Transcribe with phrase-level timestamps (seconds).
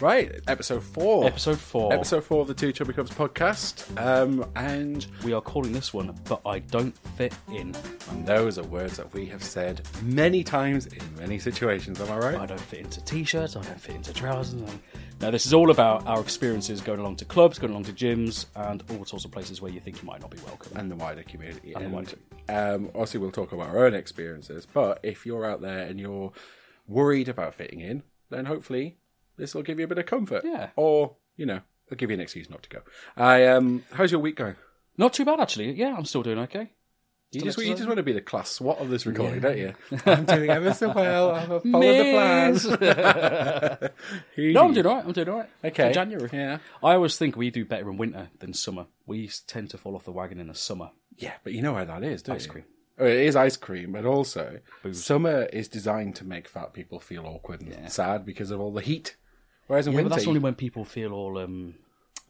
[0.00, 1.24] Right, episode four.
[1.26, 1.90] Episode four.
[1.92, 3.98] Episode four of the Two Chubby Cubs podcast.
[3.98, 7.74] Um, and We are calling this one, but I don't fit in.
[8.10, 11.98] And those are words that we have said many times in many situations.
[11.98, 12.34] Am I right?
[12.36, 13.56] I don't fit into t-shirts.
[13.56, 14.60] I don't fit into trousers.
[14.60, 14.80] and-
[15.22, 18.44] No, this is all about our experiences going along to clubs, going along to gyms,
[18.54, 20.76] and all sorts of places where you think you might not be welcome.
[20.76, 21.72] and the wider community.
[21.74, 22.18] And the wider-
[22.50, 24.66] um, obviously, we'll talk about our own experiences.
[24.70, 26.32] But if you're out there and you're
[26.86, 28.98] worried about fitting in, then hopefully
[29.36, 30.42] this will give you a bit of comfort.
[30.44, 30.70] Yeah.
[30.76, 32.80] Or you know, it'll give you an excuse not to go.
[33.16, 34.56] I um, how's your week going?
[34.98, 35.72] Not too bad actually.
[35.72, 36.72] Yeah, I'm still doing okay.
[37.32, 39.74] You just, you just want to be the class swot of this recording, don't you?
[40.06, 41.32] I'm doing ever so well.
[41.32, 42.64] I've followed the plans.
[44.38, 45.04] No, I'm doing all right.
[45.04, 45.48] I'm doing all right.
[45.64, 45.88] Okay.
[45.88, 46.30] For January.
[46.32, 46.58] Yeah.
[46.82, 48.86] I always think we do better in winter than summer.
[49.06, 50.90] We tend to fall off the wagon in the summer.
[51.16, 52.52] Yeah, but you know why that is, don't Ice you?
[52.52, 52.64] cream.
[52.98, 54.60] Oh, it is ice cream, but also
[54.92, 58.80] summer is designed to make fat people feel awkward and sad because of all the
[58.80, 59.16] heat.
[59.66, 61.74] Whereas in Yeah, winter, but that's only when people feel all um,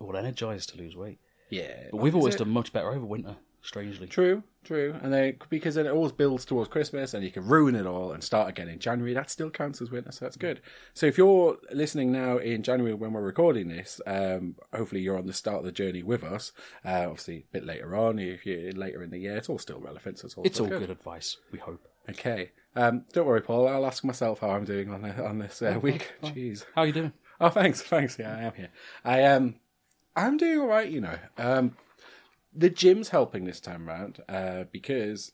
[0.01, 1.19] all energized to lose weight.
[1.51, 1.89] yeah.
[1.91, 2.39] But we've always it?
[2.39, 3.37] done much better over winter.
[3.63, 4.07] Strangely.
[4.07, 7.75] True, true, and then because then it always builds towards Christmas, and you can ruin
[7.75, 9.13] it all and start again in January.
[9.13, 10.61] That still counts as winter, so that's good.
[10.95, 15.27] So if you're listening now in January when we're recording this, um, hopefully you're on
[15.27, 16.53] the start of the journey with us.
[16.85, 19.81] Uh, obviously, a bit later on, if you're later in the year, it's all still
[19.81, 20.21] relevant.
[20.21, 21.37] So it's all, It's all good advice.
[21.51, 21.89] We hope.
[22.09, 23.67] Okay, um, don't worry, Paul.
[23.67, 26.13] I'll ask myself how I'm doing on the, on this uh, week.
[26.23, 26.65] Jeez.
[26.77, 27.13] How are you doing?
[27.41, 28.19] Oh, thanks, thanks.
[28.19, 28.71] Yeah, I am here.
[29.05, 29.57] I um,
[30.15, 30.89] I'm doing all right.
[30.89, 31.77] You know, um,
[32.55, 35.33] the gym's helping this time round uh, because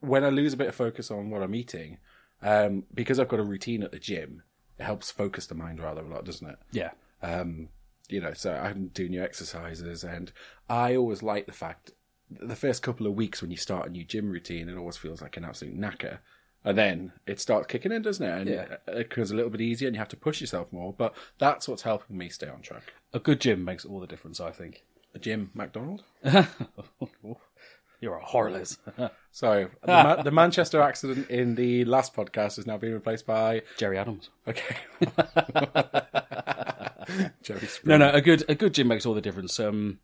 [0.00, 1.98] when I lose a bit of focus on what I'm eating,
[2.42, 4.42] um, because I've got a routine at the gym,
[4.78, 6.58] it helps focus the mind rather a lot, doesn't it?
[6.72, 6.90] Yeah.
[7.22, 7.68] Um,
[8.08, 10.32] you know, so I'm doing new exercises, and
[10.68, 11.92] I always like the fact
[12.30, 15.22] the first couple of weeks when you start a new gym routine, it always feels
[15.22, 16.18] like an absolute knacker.
[16.66, 18.38] And then it starts kicking in, doesn't it?
[18.40, 18.76] And Yeah.
[18.88, 20.92] it, becomes a little bit easier, and you have to push yourself more.
[20.92, 22.92] But that's what's helping me stay on track.
[23.14, 24.82] A good gym makes all the difference, I think.
[25.14, 26.02] A gym, McDonald.
[28.00, 28.78] You're a Harleys.
[29.30, 33.60] So the, Ma- the Manchester accident in the last podcast is now being replaced by
[33.76, 34.30] Gerry Adams.
[34.48, 34.76] okay.
[37.42, 37.68] Gerry.
[37.84, 39.60] No, no, a good a good gym makes all the difference.
[39.60, 39.98] Um,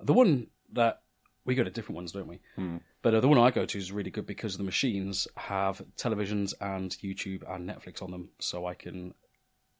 [0.00, 1.02] the one that
[1.44, 2.40] we go to different ones, don't we?
[3.02, 6.54] But uh, the one I go to is really good because the machines have televisions
[6.60, 9.14] and YouTube and Netflix on them, so I can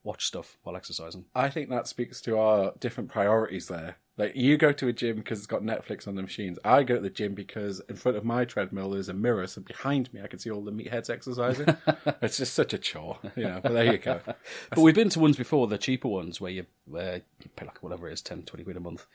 [0.04, 1.26] watch stuff while exercising.
[1.34, 3.96] I think that speaks to our different priorities there.
[4.18, 6.58] Like you go to a gym because it's got Netflix on the machines.
[6.64, 9.62] I go to the gym because in front of my treadmill there's a mirror, so
[9.62, 11.74] behind me I can see all the meatheads exercising.
[12.20, 13.60] it's just such a chore, you know.
[13.62, 14.20] But there you go.
[14.70, 17.82] But we've been to ones before, the cheaper ones, where you, uh, you pay like
[17.82, 19.06] whatever it is, 10, 20 quid a month,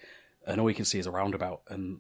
[0.47, 1.99] and all you can see is a roundabout, and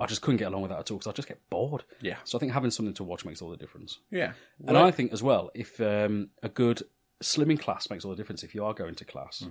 [0.00, 1.84] I just couldn't get along with that at all because I just get bored.
[2.00, 2.16] Yeah.
[2.24, 3.98] So I think having something to watch makes all the difference.
[4.10, 4.32] Yeah,
[4.66, 6.82] And I think as well, if um, a good
[7.22, 9.44] slimming class makes all the difference, if you are going to class,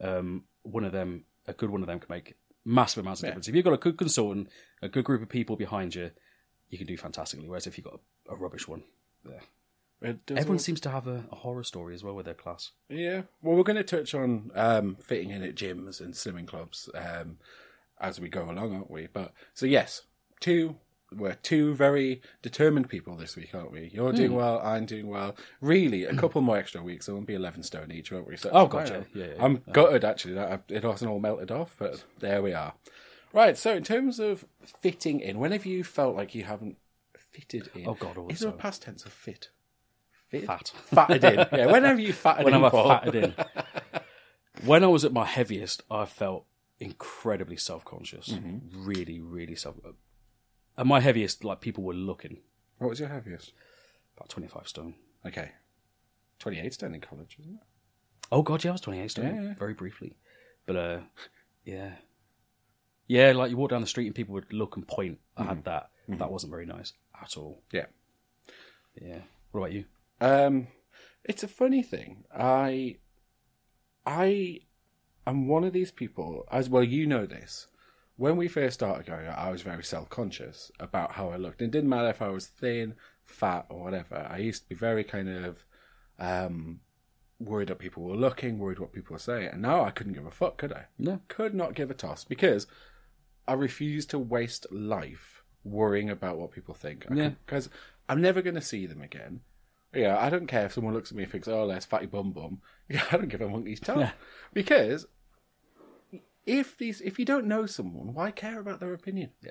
[0.00, 2.34] um, one of them, a good one of them can make
[2.64, 3.48] massive amounts of difference.
[3.48, 4.48] If you've got a good consultant,
[4.82, 6.10] a good group of people behind you,
[6.68, 7.48] you can do fantastically.
[7.48, 8.84] Whereas if you've got a, a rubbish one,
[9.28, 9.40] yeah.
[10.30, 12.72] Everyone seems to have a, a horror story as well with their class.
[12.88, 13.22] Yeah.
[13.42, 17.38] Well, we're going to touch on um, fitting in at gyms and slimming clubs um,
[18.00, 19.08] as we go along, aren't we?
[19.12, 20.02] But so yes,
[20.40, 20.76] two
[21.14, 23.90] we're two very determined people this week, aren't we?
[23.92, 24.36] You're doing hmm.
[24.36, 25.36] well, I'm doing well.
[25.60, 28.36] Really, a couple more extra weeks, so won't be eleven stone each, won't we?
[28.36, 29.06] So Oh, gotcha.
[29.14, 32.74] Yeah, yeah, I'm gutted actually that it hasn't all melted off, but there we are.
[33.32, 33.56] Right.
[33.56, 34.44] So in terms of
[34.80, 36.76] fitting in, when have you felt like you haven't
[37.16, 37.86] fitted in?
[37.86, 39.50] Oh, God, always is there a past tense of fit?
[40.28, 40.46] Fit?
[40.46, 40.72] Fat.
[40.86, 41.46] Fatted in.
[41.52, 41.66] Yeah.
[41.66, 42.70] When have you fatted when in?
[42.70, 42.88] Paul?
[42.88, 43.34] fatted in.
[44.64, 46.46] when I was at my heaviest, I felt
[46.78, 48.28] incredibly self conscious.
[48.28, 48.84] Mm-hmm.
[48.86, 49.76] Really, really self.
[50.76, 52.38] And my heaviest, like people were looking
[52.78, 53.52] What was your heaviest?
[54.16, 54.94] about 25 stone.
[55.26, 55.52] Okay.
[56.38, 57.60] 28 stone in college, isn't it?
[58.32, 59.54] Oh god, yeah, I was twenty eight stone Yeah, yeah.
[59.54, 60.16] very briefly,
[60.66, 60.98] but uh,
[61.64, 61.92] yeah,
[63.06, 63.30] yeah.
[63.32, 65.18] Like you walk down the street and people would look and point.
[65.36, 65.48] I Mm-hmm.
[65.48, 65.90] had that.
[66.08, 67.62] That wasn't very nice at all.
[67.72, 67.86] Yeah.
[69.00, 69.20] Yeah.
[69.52, 69.84] What about you?
[70.20, 70.66] Um,
[71.24, 72.24] it's a funny thing.
[72.36, 72.96] I,
[74.04, 74.60] I
[75.26, 77.66] am one of these people, as well, you know this.
[78.16, 81.60] When we first started going out, I was very self conscious about how I looked.
[81.60, 82.94] It didn't matter if I was thin,
[83.24, 84.26] fat, or whatever.
[84.30, 85.64] I used to be very kind of
[86.18, 86.80] um,
[87.38, 89.50] worried that people were looking, worried what people were saying.
[89.52, 90.86] And now I couldn't give a fuck, could I?
[90.98, 91.20] No.
[91.28, 92.66] Could not give a toss because
[93.46, 97.06] I refuse to waste life worrying about what people think.
[97.12, 97.30] Yeah.
[97.44, 97.68] Because
[98.08, 99.40] I'm never going to see them again.
[99.94, 102.32] Yeah, I don't care if someone looks at me and thinks, "Oh, there's fatty bum
[102.32, 104.12] bum." Yeah, I don't give a monkey's toe Yeah.
[104.52, 105.06] because
[106.46, 109.30] if these, if you don't know someone, why care about their opinion?
[109.42, 109.50] Yeah.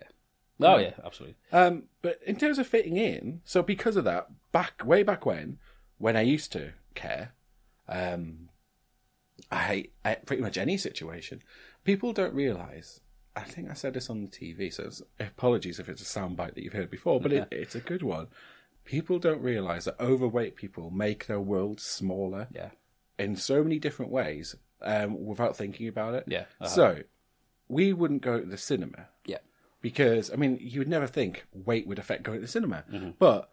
[0.62, 1.36] Oh yeah, absolutely.
[1.52, 5.58] Um, but in terms of fitting in, so because of that, back way back when,
[5.98, 7.34] when I used to care,
[7.90, 8.50] um,
[9.52, 11.42] I hate I, pretty much any situation.
[11.84, 13.02] People don't realize.
[13.36, 14.90] I think I said this on the TV, so
[15.20, 18.28] apologies if it's a soundbite that you've heard before, but it, it's a good one.
[18.86, 22.70] People don't realize that overweight people make their world smaller Yeah.
[23.20, 26.26] in so many different ways um, without thinking about it.
[26.28, 26.68] Yeah, uh-huh.
[26.68, 27.00] So
[27.68, 29.38] we wouldn't go to the cinema Yeah.
[29.82, 33.12] because I mean you would never think weight would affect going to the cinema, Mm-hmm.
[33.20, 33.52] but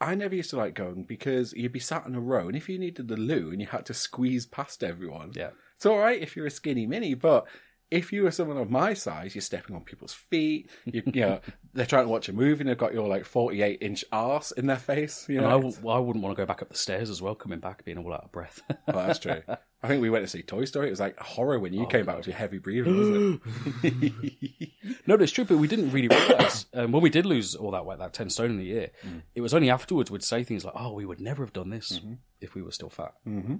[0.00, 2.68] I never used to like going because you'd be sat in a row, and if
[2.68, 5.50] you needed the loo and you had to squeeze past everyone, Yeah.
[5.76, 7.46] it's all right if you're a skinny mini, but
[7.90, 10.70] if you were someone of my size, you're stepping on people's feet.
[10.86, 11.40] You, you know,
[11.74, 14.66] they're trying to watch a movie and they've got your like 48 inch arse in
[14.66, 15.26] their face.
[15.28, 17.34] You know, I, w- I wouldn't want to go back up the stairs as well,
[17.34, 18.62] coming back being all out of breath.
[18.88, 19.42] Well, that's true.
[19.82, 20.86] I think we went to see Toy Story.
[20.86, 23.40] It was like horror when you oh, came back with your heavy breathing, wasn't
[23.82, 24.70] it?
[25.06, 25.44] no, but it's true.
[25.44, 28.30] But we didn't really realise um, when we did lose all that weight, that ten
[28.30, 28.90] stone in a year.
[29.04, 29.22] Mm.
[29.34, 31.98] It was only afterwards we'd say things like, "Oh, we would never have done this
[31.98, 32.14] mm-hmm.
[32.40, 33.56] if we were still fat." Mm-hmm.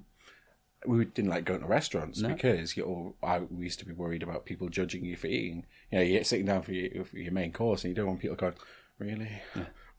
[0.87, 4.23] we didn't like going to restaurants because you all, I we used to be worried
[4.23, 5.67] about people judging you for eating.
[5.91, 8.21] You know, you're sitting down for your, for your main course and you don't want
[8.21, 8.55] people going,
[8.99, 9.43] really,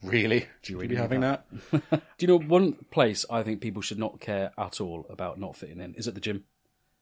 [0.04, 1.46] really, do you really be having that?
[1.72, 5.56] Do you know one place I think people should not care at all about not
[5.56, 6.44] fitting in is at the gym.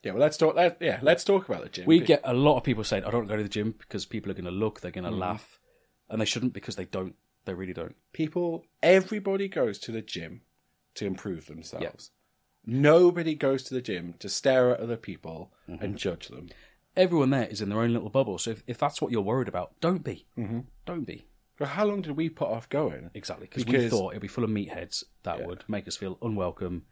[0.03, 0.55] Yeah, well, let's talk.
[0.55, 1.85] Let, yeah, let's talk about the gym.
[1.85, 4.31] We get a lot of people saying, "I don't go to the gym because people
[4.31, 5.19] are going to look, they're going to Mm-hmm.
[5.19, 5.59] laugh,"
[6.09, 7.15] and they shouldn't because they don't.
[7.45, 7.95] They really don't.
[8.13, 8.65] people.
[8.83, 10.41] Everybody goes to the gym
[10.95, 12.11] to improve themselves.
[12.65, 15.83] Nobody goes to the gym to stare at other people Mm-hmm.
[15.83, 16.49] and judge them.
[16.97, 18.37] Everyone there is in their own little bubble.
[18.37, 20.25] So if, if that's what you're worried about, don't be.
[20.37, 20.59] Mm-hmm.
[20.85, 21.25] Don't be.
[21.57, 23.11] But how long did we put off going?
[23.13, 26.83] Exactly, because we thought it'd be full of meatheads that would make us feel unwelcome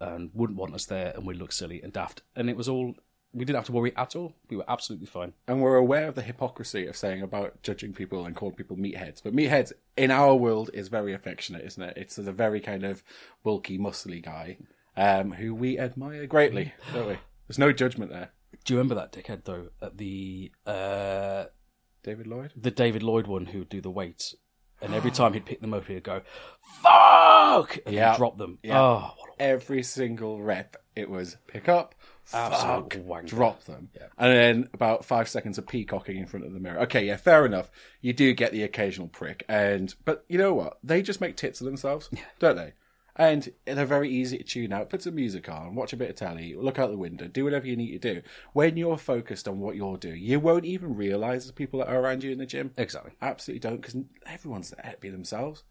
[0.00, 2.22] and wouldn't want us there, and we'd look silly and daft.
[2.36, 2.94] And it was all
[3.32, 4.34] we didn't have to worry at all.
[4.50, 5.32] We were absolutely fine.
[5.48, 9.22] and we're aware of the hypocrisy of saying about judging people and calling people meatheads.
[9.22, 11.94] But meatheads in our world is very affectionate, isn't it?
[11.96, 13.02] It's a very kind of
[13.42, 14.58] bulky, muscly guy
[14.96, 17.18] um, who we admire greatly, don't we?
[17.48, 18.30] There's no judgment there.
[18.64, 21.44] Do you remember that dickhead though at the uh,
[22.02, 22.52] David Lloyd.
[22.56, 24.34] the David Lloyd one who would do the weights,
[24.80, 26.22] and every time he'd pick them up, he'd go
[26.82, 28.12] "fuck" and Yeah.
[28.12, 28.58] he'd drop them.
[28.62, 28.80] Yeah.
[28.80, 31.94] Oh, what Every single rep, it was pick up,
[32.32, 33.26] Absolute fuck, wanker.
[33.28, 36.80] drop them, and then about five seconds of peacocking in front of the mirror.
[36.82, 37.70] Okay, yeah, fair enough.
[38.00, 40.78] You do get the occasional prick, and but you know what?
[40.84, 42.08] They just make tits of themselves,
[42.38, 42.74] don't they?
[43.16, 44.88] And they're very easy to tune out.
[44.88, 47.66] Put some music on, watch a bit of telly, look out the window, do whatever
[47.66, 48.22] you need to do.
[48.54, 52.00] When you're focused on what you're doing, you won't even realize the people that are
[52.00, 52.72] around you in the gym.
[52.76, 53.12] exactly.
[53.20, 55.62] Absolutely don't, because everyone's there to be themselves.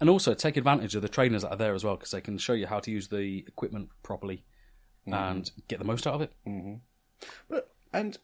[0.00, 2.38] And also take advantage of the trainers that are there as well because they can
[2.38, 4.44] show you how to use the equipment properly
[5.06, 5.14] mm-hmm.
[5.14, 6.32] and get the most out of it.
[6.46, 6.74] Mm-hmm.
[7.48, 8.18] But and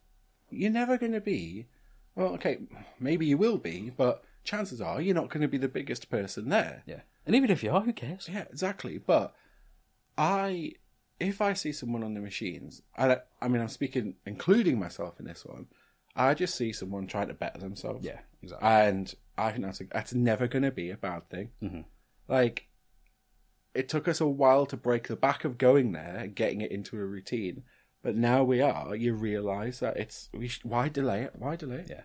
[0.51, 1.67] you're never going to be.
[2.15, 2.59] Well, okay,
[2.99, 6.49] maybe you will be, but chances are you're not going to be the biggest person
[6.49, 6.83] there.
[6.87, 7.01] Yeah.
[7.27, 8.29] And even if you are, who cares?
[8.33, 8.99] Yeah, exactly.
[8.99, 9.35] But
[10.17, 10.73] I,
[11.19, 15.27] if I see someone on the machines, I, I mean, I'm speaking, including myself in
[15.27, 15.67] this one.
[16.15, 18.07] I just see someone trying to better themselves.
[18.07, 18.67] Yeah, exactly.
[18.67, 21.51] and I think that's that's never going to be a bad thing.
[21.63, 21.83] Mm-hmm.
[22.29, 22.69] Like,
[23.75, 26.73] it took us a while to break the back of going there and getting it
[26.73, 27.65] into a routine,
[28.03, 28.97] but now we are.
[28.97, 31.33] You realise that it's we sh- why delay it?
[31.37, 31.89] Why delay it?
[31.91, 32.03] Yeah.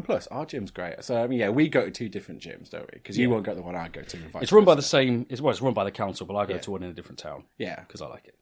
[0.00, 1.04] And plus, our gym's great.
[1.04, 2.94] So I mean, yeah, we go to two different gyms, don't we?
[2.94, 4.16] Because you won't go to the one I go to.
[4.16, 4.88] and vice It's run by the versa.
[4.88, 5.26] same.
[5.28, 7.18] It's well, it's run by the council, but I go to one in a different
[7.18, 7.80] town yeah.
[7.80, 8.34] because I like it.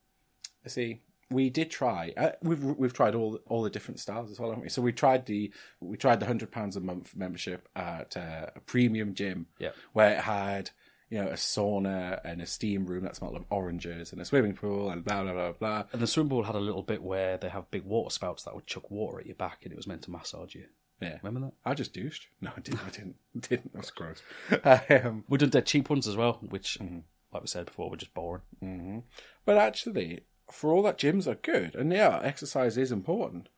[0.70, 1.00] See,
[1.30, 2.12] we did try.
[2.16, 4.68] Uh, we've we've tried all all the different styles as well, haven't we?
[4.68, 8.60] So we tried the we tried the hundred pounds a month membership at uh, a
[8.60, 9.70] premium gym, Yeah.
[9.92, 10.70] where it had
[11.10, 14.54] you know a sauna and a steam room that smelled of oranges and a swimming
[14.54, 15.84] pool and blah blah blah blah.
[15.92, 18.54] And the swimming pool had a little bit where they have big water spouts that
[18.54, 20.66] would chuck water at your back, and it was meant to massage you.
[21.00, 21.70] Yeah, Remember that?
[21.70, 22.26] I just douched.
[22.40, 22.80] No, I didn't.
[22.86, 23.16] I didn't.
[23.40, 23.72] didn't.
[23.74, 24.22] That's gross.
[24.64, 28.14] Um, We did the cheap ones as well, which, like we said before, were just
[28.14, 29.04] boring.
[29.44, 33.48] But actually, for all that gyms are good, and yeah, exercise is important.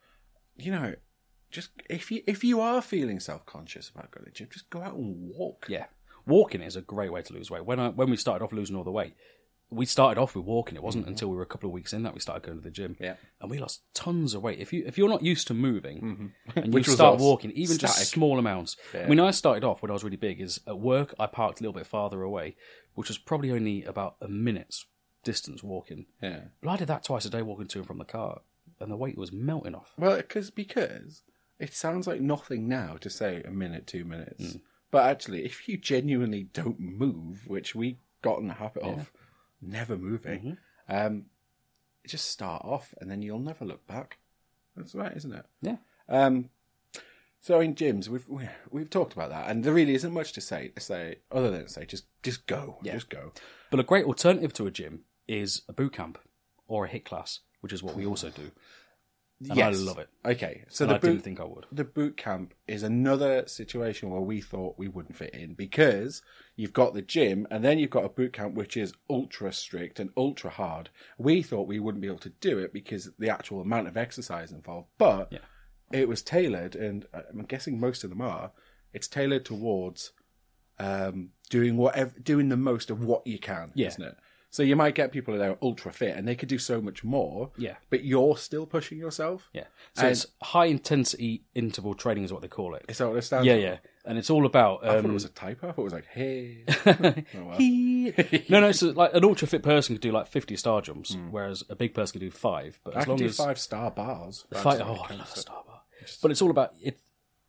[0.56, 0.94] You know,
[1.50, 4.68] just if you if you are feeling self conscious about going to the gym, just
[4.70, 5.66] go out and walk.
[5.68, 5.86] Yeah,
[6.26, 7.64] walking is a great way to lose weight.
[7.64, 9.14] When I when we started off losing all the weight,
[9.70, 10.76] we started off with walking.
[10.76, 11.12] It wasn't mm-hmm.
[11.12, 12.96] until we were a couple of weeks in that we started going to the gym.
[12.98, 13.14] Yeah.
[13.40, 14.58] and we lost tons of weight.
[14.58, 16.58] If you if you're not used to moving mm-hmm.
[16.58, 17.96] and you start walking, even Static.
[17.96, 18.76] just small amounts.
[18.94, 20.40] I mean, I started off when I was really big.
[20.40, 22.56] Is at work I parked a little bit farther away,
[22.94, 24.86] which was probably only about a minute's
[25.22, 26.06] distance walking.
[26.22, 26.40] Yeah.
[26.60, 28.40] But I did that twice a day walking to and from the car,
[28.80, 29.92] and the weight was melting off.
[29.96, 31.22] Well, because because
[31.58, 34.60] it sounds like nothing now to say a minute, two minutes, mm.
[34.90, 39.12] but actually, if you genuinely don't move, which we got in the habit of
[39.60, 40.56] never moving,
[40.88, 41.26] um,
[42.06, 44.18] just start off, and then you'll never look back.
[44.76, 45.44] That's right, isn't it?
[45.62, 45.76] Yeah.
[46.08, 46.50] Um,
[47.40, 50.40] so in gyms, we've we- we've talked about that, and there really isn't much to
[50.40, 50.68] say.
[50.68, 53.32] To say other than say just just go, just go.
[53.70, 56.18] But a great alternative to a gym is a boot camp
[56.66, 57.40] or a HIIT class.
[57.60, 58.50] which is what we also do.
[59.48, 59.74] And yes.
[59.74, 60.08] I love it.
[60.24, 61.64] Okay, so And the I didn't think I would.
[61.72, 66.20] the boot camp is another situation where we thought we wouldn't fit in because
[66.56, 69.98] you've got the gym and then you've got a boot camp which is ultra strict
[69.98, 70.90] and ultra hard.
[71.16, 74.52] We thought we wouldn't be able to do it because the actual amount of exercise
[74.52, 75.38] involved, but Yeah.
[75.90, 78.52] it was tailored, and I'm guessing most of them are.
[78.92, 80.12] It's tailored towards
[80.78, 83.88] um, doing whatever, doing the most of what you can, Yeah.
[83.88, 84.16] isn't it?
[84.52, 87.04] So you might get people that are ultra fit and they could do so much
[87.04, 87.76] more, Yeah.
[87.88, 89.48] but you're still pushing yourself.
[89.52, 89.66] Yeah.
[89.94, 92.84] So And- it's high intensity interval training is what they call it.
[92.88, 93.60] Is that what it stands Yeah, for?
[93.60, 93.78] yeah.
[94.04, 95.68] And it's all about I thought um, it was a typo.
[95.68, 96.64] I thought it was like, hey.
[97.36, 98.42] Oh, well.
[98.48, 98.72] no, no.
[98.72, 101.94] So like an ultra fit person could do like fifty star jumps, whereas a big
[101.94, 102.80] person could do five.
[102.82, 102.96] But Hmm.
[102.96, 104.46] I as can long do as five star bars.
[104.50, 105.82] That's oh, I love a star bar.
[106.22, 106.98] But it's all about it.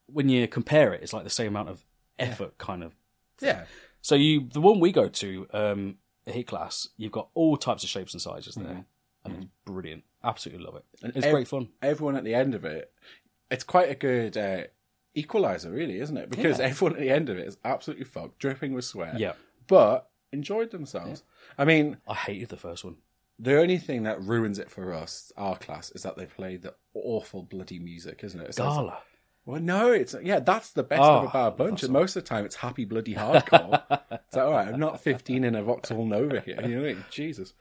[0.08, 1.86] When you compare it, it's like the same amount of
[2.20, 2.96] effort, kind of.
[3.42, 3.64] Yeah.
[4.02, 5.98] So you, the one we go to, um,
[6.28, 8.86] a HIIT class, you've got all types of shapes and sizes there,
[9.26, 10.04] and it's brilliant.
[10.24, 10.86] Absolutely love it.
[11.16, 11.70] it's ev- great fun.
[11.82, 12.92] Everyone at the end of it,
[13.50, 14.64] it's quite a good uh,
[15.16, 16.30] equalizer, really, isn't it?
[16.30, 16.66] Because Yeah.
[16.66, 19.20] everyone at the end of it is absolutely fucked, dripping with sweat.
[19.20, 19.34] Yeah.
[19.68, 21.24] But enjoyed themselves.
[21.58, 22.98] I mean, I hated the first one.
[23.40, 26.76] the only thing that ruins it for us, our class, is that they play the
[26.94, 28.50] awful bloody music, isn't it?
[28.50, 29.00] It's like- Gala.
[29.46, 31.84] Well, no, it's yeah, that's the best Oh, of a bad bunch.
[31.84, 33.82] And most of the time, it's happy bloody hardcore.
[34.12, 36.60] it's like, all right, I'm not 15 in a Vauxhall Nova here.
[36.62, 37.06] You know what I mean?
[37.10, 37.54] Jesus.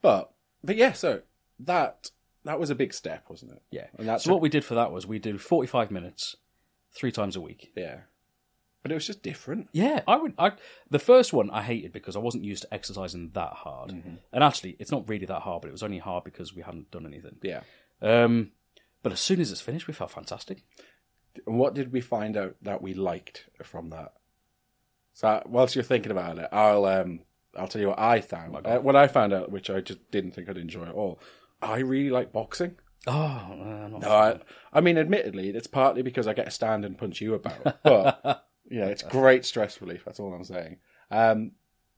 [0.00, 0.30] But
[0.62, 1.22] but yeah, so
[1.60, 2.10] that
[2.44, 3.62] that was a big step, wasn't it?
[3.70, 3.86] Yeah.
[3.98, 6.36] And that's so what we did for that was we did forty-five minutes,
[6.92, 7.72] three times a week.
[7.76, 8.00] yeah.
[8.80, 9.68] But it was just different.
[9.72, 10.34] Yeah, I would.
[10.38, 10.52] I
[10.88, 14.76] the first one I hated because I wasn't used to exercising that hard, and actually,
[14.78, 17.38] it's not really that hard, but it was only hard because we hadn't done anything.
[17.42, 17.62] Yeah.
[18.00, 18.52] Um,
[19.02, 20.62] but as soon as it's finished, we felt fantastic.
[21.46, 24.12] And what did we find out that we liked from that?
[25.12, 27.20] So whilst you're thinking about it, I'll um
[27.56, 28.66] I'll tell you what I found.
[28.66, 31.20] Uh, what I found out, which I just didn't think I'd enjoy at all.
[31.60, 32.76] I really like boxing.
[33.06, 34.38] Oh, uh, No, I,
[34.72, 38.46] I mean, admittedly, it's partly because I get to stand and punch you about, but
[38.70, 40.04] yeah, it's great stress relief.
[40.04, 40.76] That's all I'm saying.
[41.10, 41.52] Um,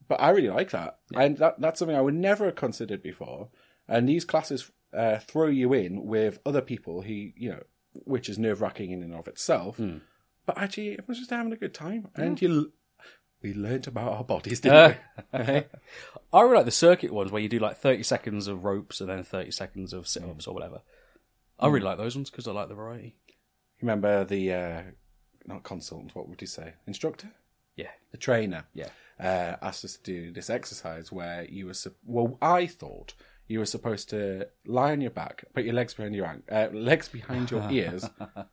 [0.09, 3.49] but I really like that, and that, that's something I would never have considered before.
[3.89, 8.39] And these classes uh, throw you in with other people who, you know, which is
[8.39, 9.81] nerve wracking in and of itself.
[10.47, 12.73] But actually, everyone's just having a good time, and you.
[13.43, 14.97] We learnt about our bodies, didn't
[15.33, 15.39] we?
[15.41, 15.67] Okay.
[16.31, 19.09] I really like the circuit ones where you do like thirty seconds of ropes and
[19.09, 20.83] then thirty seconds of sit-ups or whatever.
[21.59, 23.17] I really like those ones because I like the variety.
[23.81, 24.83] Remember the uh,
[25.47, 26.15] not consultant?
[26.15, 26.75] What would you say?
[26.87, 27.31] Instructor?
[27.77, 28.89] Yeah, the trainer Yeah.
[29.19, 33.15] uh, asked us to do this exercise where you were well I thought
[33.51, 37.09] you were supposed to lie on your back put your legs behind your uh, legs
[37.09, 38.09] behind your ears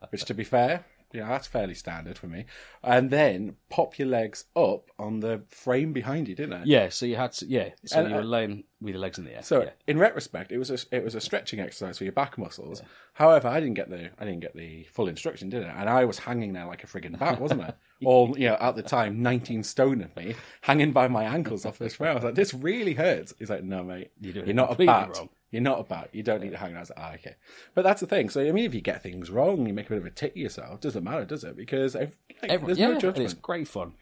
[0.09, 2.45] which to be fair yeah that's fairly standard for me
[2.83, 6.89] and then pop your legs up on the frame behind you didn't it yeah.
[6.89, 7.69] So you had to, yeah.
[7.85, 9.43] So And, you were uh, laying with your legs in the air.
[9.43, 9.69] so yeah.
[9.87, 12.81] in retrospect, it was a it was a stretching exercise for your back muscles.
[13.13, 15.69] However, I didn't get the I didn't get the full instruction, did I?
[15.69, 17.73] And I was hanging there like a friggin' bat, wasn't I?
[18.05, 21.79] All you know, at the time, nineteen stone of me, hanging by my ankles off
[21.79, 22.11] this rail.
[22.11, 25.17] I was like, "This really hurts." He's like, "No, mate, You're you're not a bat.
[25.17, 26.09] wrong." You're not a bat.
[26.11, 27.35] You don't need to hang." I was like, "Ah, okay."
[27.73, 28.29] But that's the thing.
[28.29, 30.31] So I mean, if you get things wrong, you make a bit of a tick
[30.33, 30.79] of yourself.
[30.81, 31.55] Doesn't matter, does it?
[31.57, 33.31] Because if, like, Every- there's yeah, no judgment.
[33.31, 33.93] it's great fun.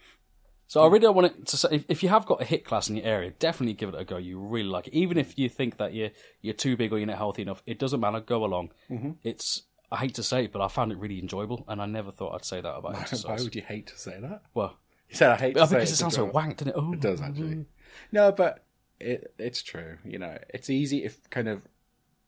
[0.68, 2.64] So I really don't want it to say if, if you have got a HIIT
[2.66, 4.18] class in your area, definitely give it a go.
[4.18, 6.10] You really like it, even if you think that you're
[6.42, 7.62] you're too big or you're not healthy enough.
[7.68, 8.20] It doesn't matter.
[8.20, 8.72] Go along.
[8.90, 9.12] Mm-hmm.
[9.24, 9.62] It's
[9.92, 12.34] I hate to say it, but I found it really enjoyable, and I never thought
[12.34, 13.25] I'd say that about exercise.
[13.39, 14.44] Why would you hate to say that?
[14.54, 14.77] Well,
[15.10, 16.75] You said I hate to say because it to sounds so wank, doesn't it?
[16.77, 17.25] Oh, It does oh.
[17.25, 17.65] actually.
[18.12, 18.63] No, but
[19.00, 19.98] it it's true.
[20.04, 21.62] You know, it's easy if kind of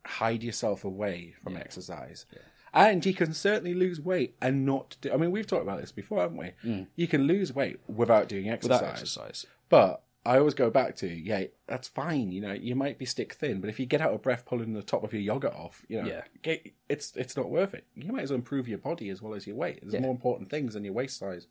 [0.05, 2.25] hide yourself away from exercise.
[2.73, 5.11] And you can certainly lose weight and not do.
[5.11, 6.51] I mean, we've talked about this before, haven't we?
[6.63, 6.87] Mm.
[6.95, 8.81] You can lose weight without doing exercise.
[8.81, 9.45] without exercise.
[9.69, 12.31] But I always go back to, yeah, that's fine.
[12.31, 14.73] You know, you might be stick thin, but if you get out of breath pulling
[14.73, 16.21] the top of your yogurt off, you know, Yeah.
[16.41, 17.85] get, it's it's not worth it.
[17.95, 19.79] You might as well improve your body as well as your weight.
[19.81, 20.01] There's Yeah.
[20.01, 21.47] more important things than your waist size.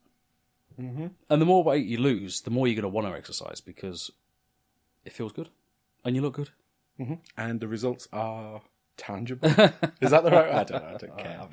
[0.81, 1.07] Mm-hmm.
[1.31, 4.11] And the more weight you lose, the more you're going to want to exercise because
[5.05, 5.49] it feels good
[6.05, 6.51] and you look good.
[7.01, 7.15] Mm-hmm.
[7.37, 8.63] and the results are
[8.97, 9.49] tangible.
[10.01, 10.51] Is that the right?
[10.55, 10.95] I don't know.
[10.95, 11.47] I don't care.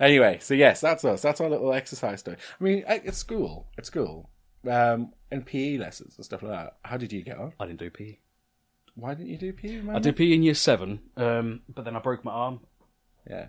[0.00, 1.20] Anyway, so yes, that's us.
[1.20, 2.38] That's our little exercise story.
[2.60, 4.30] I mean, at, at school, at school,
[4.68, 6.76] um, and PE lessons and stuff like that.
[6.82, 7.52] How did you get on?
[7.60, 8.18] I didn't do PE.
[8.94, 9.82] Why didn't you do PE?
[9.90, 12.60] I did PE in year seven, um, but then I broke my arm
[13.28, 13.48] Yeah,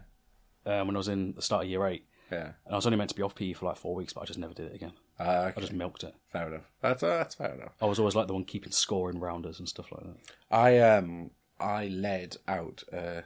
[0.65, 2.05] um, when I was in the start of year eight.
[2.31, 2.51] yeah.
[2.65, 4.25] And I was only meant to be off PE for like four weeks, but I
[4.25, 4.91] just never did it again.
[5.19, 6.13] Uh, I just milked it.
[6.31, 6.69] Fair enough.
[6.81, 7.71] That's uh, that's fair enough.
[7.81, 10.17] I was always like the one keeping score in rounders and stuff like that.
[10.51, 13.21] I um I led out uh,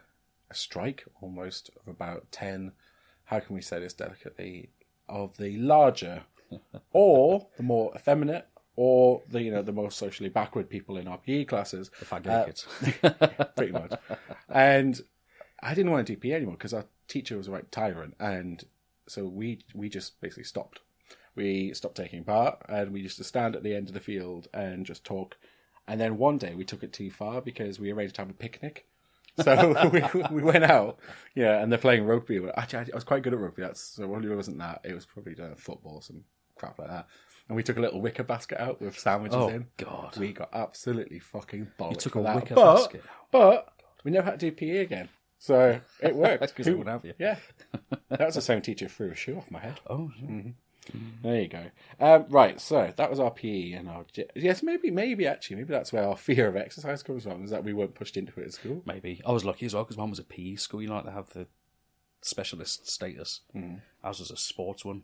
[0.50, 2.74] a strike almost of about ten.
[3.26, 4.70] How can we say this delicately?
[5.10, 6.24] Of the larger,
[6.94, 11.18] or the more effeminate, or the you know the most socially backward people in our
[11.18, 12.68] PE classes, The fat Uh, kids.
[13.56, 13.94] pretty much.
[14.50, 15.00] And
[15.62, 18.64] I didn't want to do PE anymore because our teacher was a right tyrant, and
[19.08, 20.80] so we we just basically stopped.
[21.36, 24.48] We stopped taking part, and we used to stand at the end of the field
[24.54, 25.38] and just talk.
[25.88, 28.34] And then one day we took it too far because we arranged to have a
[28.34, 28.86] picnic.
[29.44, 30.04] So we,
[30.36, 31.00] we went out,
[31.36, 32.40] yeah, and they're playing rugby.
[32.56, 33.62] Actually, I was quite good at rugby.
[33.62, 34.82] That's so it wasn't that.
[34.84, 36.24] It was probably uh, football, some
[36.62, 37.08] crap like that.
[37.50, 39.68] And we took a little wicker basket out with sandwiches Oh, in.
[39.78, 40.16] God.
[40.18, 41.98] we got absolutely fucking bollocked.
[41.98, 42.36] took a that.
[42.36, 43.74] wicker but, basket But
[44.06, 46.58] we never had to do PE again, so it worked.
[46.58, 47.14] Who- wouldn't have you.
[47.20, 47.38] Yeah,
[48.10, 49.80] that was the same teacher who threw a shoe off my head.
[49.90, 50.12] Oh,
[51.24, 51.66] There you go.
[52.00, 55.92] Um, right, so that was our PE and our yes, maybe, maybe actually, maybe that's
[55.94, 57.44] where our fear of exercise comes from.
[57.44, 58.82] Is that we weren't pushed into it at school.
[58.86, 59.22] maybe.
[59.26, 60.82] I was lucky as well because mine was a PE school.
[60.82, 61.48] You know, like they have the
[62.22, 63.42] specialist status.
[63.56, 63.82] Mm.
[64.04, 65.04] Ours was a sports one,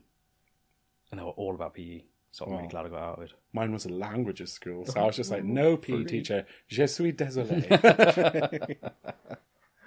[1.12, 2.04] and they were all about PE.
[2.32, 3.32] So I'm really glad I got out of it.
[3.54, 7.12] Mine was a languages school, so I was just like, no PE teacher, je suis
[7.14, 8.78] désolé.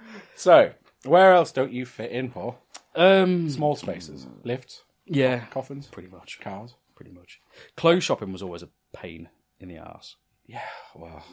[0.34, 0.72] so,
[1.04, 2.58] where else don't you fit in, Paul?
[2.94, 6.74] Um, Small spaces, lifts, yeah, coffins, pretty much, cars.
[6.96, 7.40] pretty much.
[7.76, 9.28] Clothes shopping was always a pain
[9.60, 10.16] in the ass.
[10.46, 10.62] Yeah,
[10.96, 11.24] well,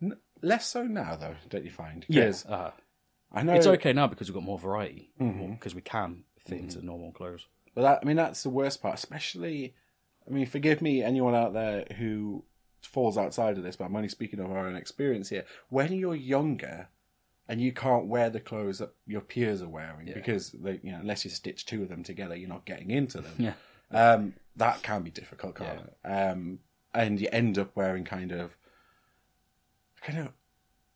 [0.00, 2.04] n- less so now though, don't you find?
[2.08, 2.70] Yes, 'Cause uh,
[3.32, 5.54] I know it's okay now because we've got more variety Mm-hmm.
[5.54, 7.46] because we can fit into normal clothes.
[7.78, 9.72] But that, I mean, that's the worst part, especially.
[10.26, 12.42] I mean, forgive me, anyone out there who
[12.82, 15.44] falls outside of this, but I'm only speaking of our own experience here.
[15.68, 16.88] When you're younger
[17.48, 20.98] and you can't wear the clothes that your peers are wearing because they, you know,
[20.98, 23.34] unless you stitch two of them together, you're not getting into them.
[23.38, 23.52] Yeah.
[23.92, 25.96] Um, that can be difficult, can't it?
[26.04, 26.58] Um,
[26.92, 28.56] and you end up wearing kind of,
[30.02, 30.32] kind of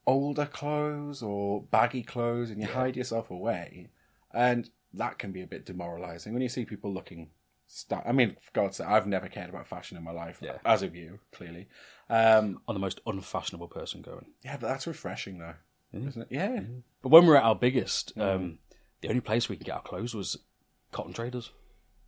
[0.04, 3.86] older clothes or baggy clothes, and you hide yourself away,
[4.34, 7.30] and that can be a bit demoralising when you see people looking.
[7.66, 10.58] Sta- I mean, for God's sake, I've never cared about fashion in my life, Yeah.
[10.64, 11.68] as of you, clearly.
[12.10, 14.26] Um, I'm the most unfashionable person going.
[14.44, 15.54] yeah, but that's refreshing, though,
[15.94, 16.28] isn't it?
[16.30, 16.60] Yeah,
[17.00, 18.34] But when we we're at our biggest, Mm.
[18.34, 18.58] um,
[19.00, 20.36] the only place we can get our clothes was
[20.90, 21.50] cotton traders.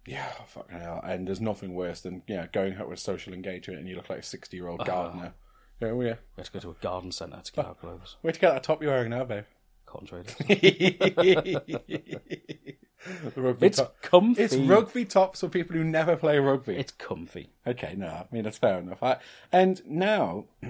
[0.06, 1.00] yeah, fucking hell.
[1.02, 4.18] And there's nothing worse than yeah going out with social engagement and you look like
[4.18, 5.32] a sixty-year-old gardener.
[5.80, 6.16] Yeah, oh, yeah.
[6.37, 8.16] We had to go to a garden centre to get our clothes.
[8.20, 9.44] Where'd you get that top you're wearing now, babe?
[9.94, 10.35] Cotton traders.
[13.37, 14.00] rugby It's top.
[14.02, 14.42] comfy.
[14.42, 16.76] It's rugby tops for people who never play rugby.
[16.76, 17.50] It's comfy.
[17.66, 19.02] Okay, no, I mean that's fair enough.
[19.02, 19.16] I,
[19.52, 20.44] and now,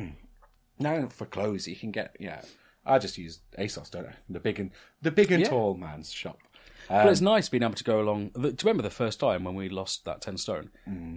[0.78, 2.42] now for clothes you can get yeah.
[2.86, 4.12] I just use ASOS, don't I?
[4.28, 5.48] The big and the big and Yeah.
[5.48, 6.38] tall man's shop.
[6.88, 8.28] but it's nice being able to go along.
[8.38, 10.70] Do you remember the first time when we lost that ten stone?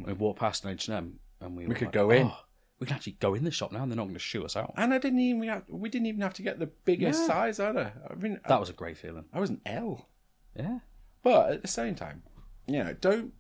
[0.06, 1.76] We walked past an H and M and we, Mm.
[1.76, 2.28] could like, go in.
[2.28, 2.38] "Oh,
[2.80, 4.56] we can actually go in the shop now, and they're not going to shoo us
[4.56, 4.74] out.
[4.78, 7.28] And I didn't even have, we didn't even have to get the biggest Yeah.
[7.28, 7.94] size either.
[8.10, 9.26] I mean, That was a great feeling.
[9.34, 10.08] I was an L.
[10.56, 10.80] Yeah.
[11.24, 12.24] But at the same time,
[12.68, 13.34] you know, don't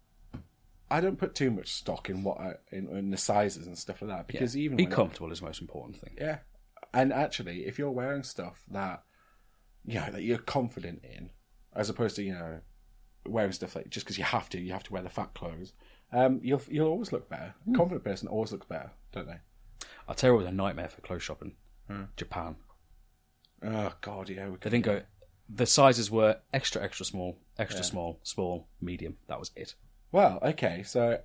[0.90, 4.02] I don't put too much stock in what I, in, in the sizes and stuff
[4.02, 6.16] like that because even Be when I- comfortable is the most important thing.
[6.18, 6.40] yeah,
[6.94, 9.04] and actually, if you're wearing stuff that
[9.86, 11.30] you know that you're confident in,
[11.76, 12.62] as opposed to you know
[13.26, 15.74] wearing stuff like just because you have to, you have to wear the fat clothes.
[16.12, 17.54] Um, you'll you'll always look better.
[17.70, 19.40] A confident person always looks better, don't they?
[20.08, 21.54] I'll tell you what was a nightmare for clothes shopping.
[21.88, 22.04] Hmm.
[22.16, 22.56] Japan.
[23.64, 25.02] Oh God, yeah, we They didn't go.
[25.50, 29.18] The sizes were extra, extra small, extra small, small, medium.
[29.28, 29.76] That was it.
[30.12, 31.20] Well, okay, so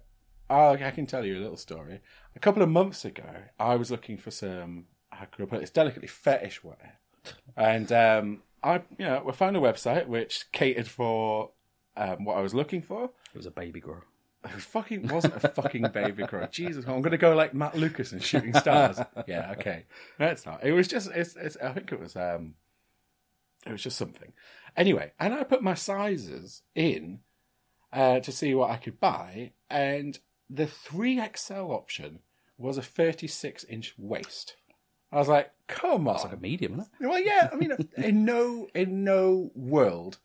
[0.48, 2.00] I, I can tell you a little story.
[2.36, 3.24] A couple of months ago,
[3.58, 6.98] I was looking for some, how could I put it, it's delicately fetish wear.
[7.56, 11.50] And um, I, you know, we found a website which catered for
[11.96, 13.04] um, what I was looking for.
[13.04, 14.02] It was a baby grow.
[14.44, 16.48] It fucking wasn't a fucking baby girl.
[16.50, 18.98] Jesus, I'm going to go like Matt Lucas and shooting stars.
[19.26, 19.85] yeah, okay.
[20.18, 20.64] No, it's not.
[20.64, 22.55] It was just, it's, it's, I think it was, um,
[23.64, 24.33] it was just something.
[24.76, 27.20] Anyway, and I put my sizes in
[27.92, 32.20] uh, to see what I could buy, and the 3XL option
[32.59, 34.57] was a 36 inch waist.
[35.11, 36.14] I was like, come on.
[36.14, 37.07] It's like a medium, isn't it?
[37.07, 37.50] Well, yeah.
[37.52, 40.18] I mean, in no in no world,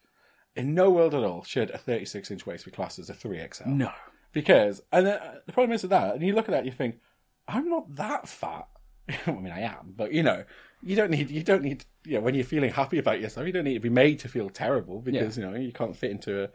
[0.58, 3.68] in no world at all, should a 36 inch waist be classed as a 3XL.
[3.68, 3.92] No.
[4.34, 6.72] Because, and then, uh, the problem is with that, and you look at that, you
[6.72, 7.00] think,
[7.48, 8.68] I'm not that fat.
[9.28, 10.44] I mean, I am, but you know,
[10.84, 13.54] you don't need, you don't need, you know, when you're feeling happy about yourself, you
[13.54, 16.50] don't need to be made to feel terrible because, you know, you can't fit into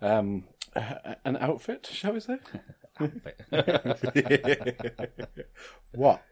[0.00, 2.38] a, um, a, an outfit, shall we say?
[5.92, 6.22] what?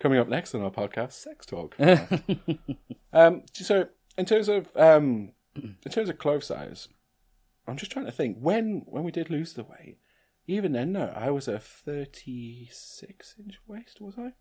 [0.00, 1.76] Coming up next on our podcast, sex talk.
[3.12, 5.32] um, so, in terms of um,
[5.84, 6.88] in terms of clothes size,
[7.66, 9.98] I'm just trying to think when when we did lose the weight.
[10.46, 14.32] Even then, no, I was a 36 inch waist, was I?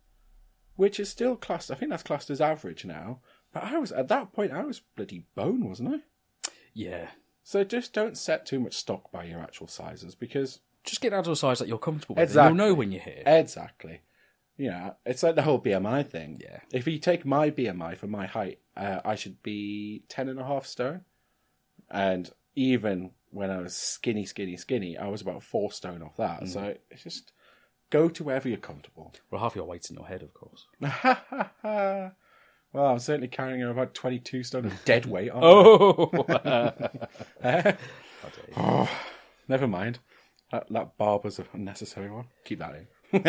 [0.76, 1.70] Which is still classed.
[1.70, 3.20] I think that's classed as average now.
[3.54, 6.50] But I was at that point, I was bloody bone, wasn't I?
[6.74, 7.10] Yeah.
[7.44, 11.24] So just don't set too much stock by your actual sizes because just get down
[11.26, 12.22] to a size that you're comfortable with.
[12.22, 12.58] and Exactly.
[12.58, 13.24] You'll know when you're here.
[13.26, 14.02] Exactly.
[14.58, 16.40] Yeah, it's like the whole BMI thing.
[16.42, 16.60] Yeah.
[16.72, 20.46] If you take my BMI for my height, uh, I should be ten and a
[20.46, 21.02] half stone.
[21.90, 26.44] And even when I was skinny, skinny, skinny, I was about four stone off that.
[26.44, 26.50] Mm.
[26.50, 27.32] So it's just
[27.90, 29.14] go to wherever you're comfortable.
[29.32, 30.68] Well, half your weight's in your head, of course.
[32.74, 35.32] well, I'm certainly carrying about 22 stone of dead weight.
[35.34, 36.26] Oh,
[37.44, 37.78] I?
[39.48, 40.00] Never mind.
[40.52, 42.26] That, that barb was an unnecessary one.
[42.46, 43.24] Keep that in.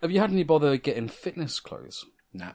[0.00, 2.04] have you had any bother getting fitness clothes?
[2.32, 2.52] Nah.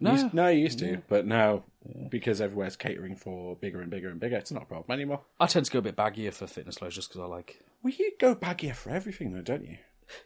[0.00, 0.12] No.
[0.12, 1.64] Used, no, I used to, but now
[2.08, 5.20] because everywhere's catering for bigger and bigger and bigger, it's not a problem anymore.
[5.40, 7.60] I tend to go a bit baggier for fitness clothes just because I like.
[7.82, 9.78] Well, you go baggier for everything, though, don't you?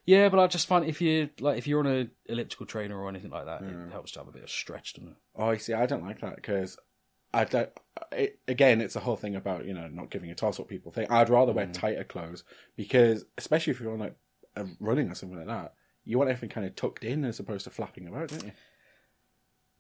[0.05, 3.09] Yeah, but I just find if you like if you're on an elliptical trainer or
[3.09, 3.91] anything like that, it mm.
[3.91, 5.17] helps to have a bit of stretch, doesn't it?
[5.37, 5.73] Oh, I see.
[5.73, 6.79] I don't like that because
[7.35, 7.69] I don't.
[8.13, 10.93] It, again, it's a whole thing about you know not giving a toss what people
[10.93, 11.11] think.
[11.11, 11.73] I'd rather wear mm.
[11.73, 12.45] tighter clothes
[12.77, 14.17] because, especially if you're on like
[14.57, 17.65] a running or something like that, you want everything kind of tucked in as opposed
[17.65, 18.53] to flapping about, don't you?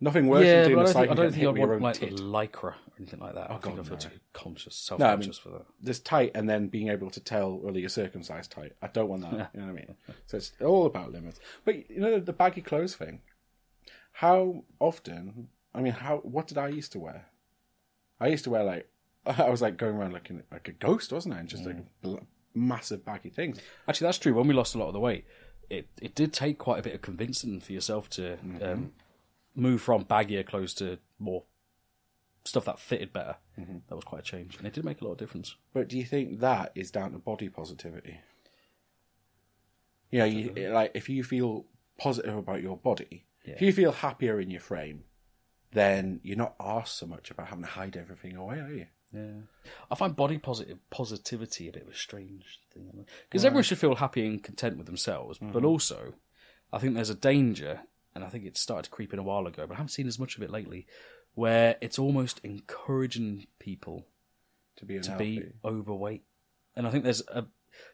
[0.02, 1.58] Nothing worse yeah, than doing a I don't think, I don't think hit I'd with
[1.60, 2.16] your want own like tit.
[2.16, 3.50] lycra or anything like that.
[3.50, 3.96] I think God, I feel no.
[3.98, 5.66] too conscious, No, I mean- self-conscious for that.
[5.80, 8.72] This tight and then being able to tell whether you're circumcised tight.
[8.82, 9.50] I don't want that.
[9.54, 9.94] You know what I mean?
[10.26, 11.38] So it's all about limits.
[11.64, 13.20] But you know the baggy clothes thing.
[14.12, 15.48] How often?
[15.74, 16.18] I mean, how?
[16.18, 17.26] What did I used to wear?
[18.20, 18.88] I used to wear like
[19.26, 21.38] I was like going around looking like a ghost, wasn't I?
[21.38, 22.16] And just like bl-
[22.54, 23.58] massive baggy things.
[23.88, 24.34] Actually, that's true.
[24.34, 25.26] When we lost a lot of the weight,
[25.70, 28.64] it it did take quite a bit of convincing for yourself to Mm-hmm.
[28.64, 28.92] um,
[29.54, 31.44] move from baggier clothes to more
[32.44, 33.36] stuff that fitted better.
[33.58, 33.78] Mm-hmm.
[33.88, 35.54] That was quite a change, and it did make a lot of difference.
[35.72, 38.18] But do you think that is down to body positivity?
[40.10, 41.66] You know, you, like if you feel
[41.98, 45.04] positive about your body, if you feel happier in your frame,
[45.72, 48.86] then you're not asked so much about having to hide everything away, are you?
[49.14, 49.42] Yeah,
[49.90, 53.94] I find body positive positivity a bit of a strange thing because everyone should feel
[53.96, 55.52] happy and content with themselves, Mm-hmm.
[55.52, 56.14] but also
[56.72, 57.80] I think there's a danger,
[58.14, 60.06] and I think it started to creep in a while ago, but I haven't seen
[60.06, 60.86] as much of it lately,
[61.34, 64.06] where it's almost encouraging people
[64.76, 65.38] To be to unhealthy.
[65.40, 66.24] be overweight.
[66.76, 67.46] And I think there's a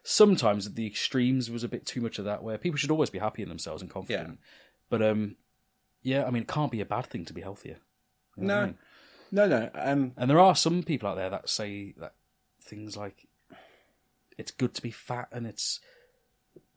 [0.03, 3.19] sometimes the extremes was a bit too much of that where people should always be
[3.19, 4.39] happy in themselves and confident.
[4.91, 5.37] But um
[6.03, 7.79] yeah, I mean it can't be a bad thing to be healthier.
[8.37, 8.79] You know what I No, mean?
[9.31, 9.71] no, no.
[9.75, 12.15] Um, And there are some people out there that say that
[12.63, 13.27] things like
[14.37, 15.81] it's good to be fat and it's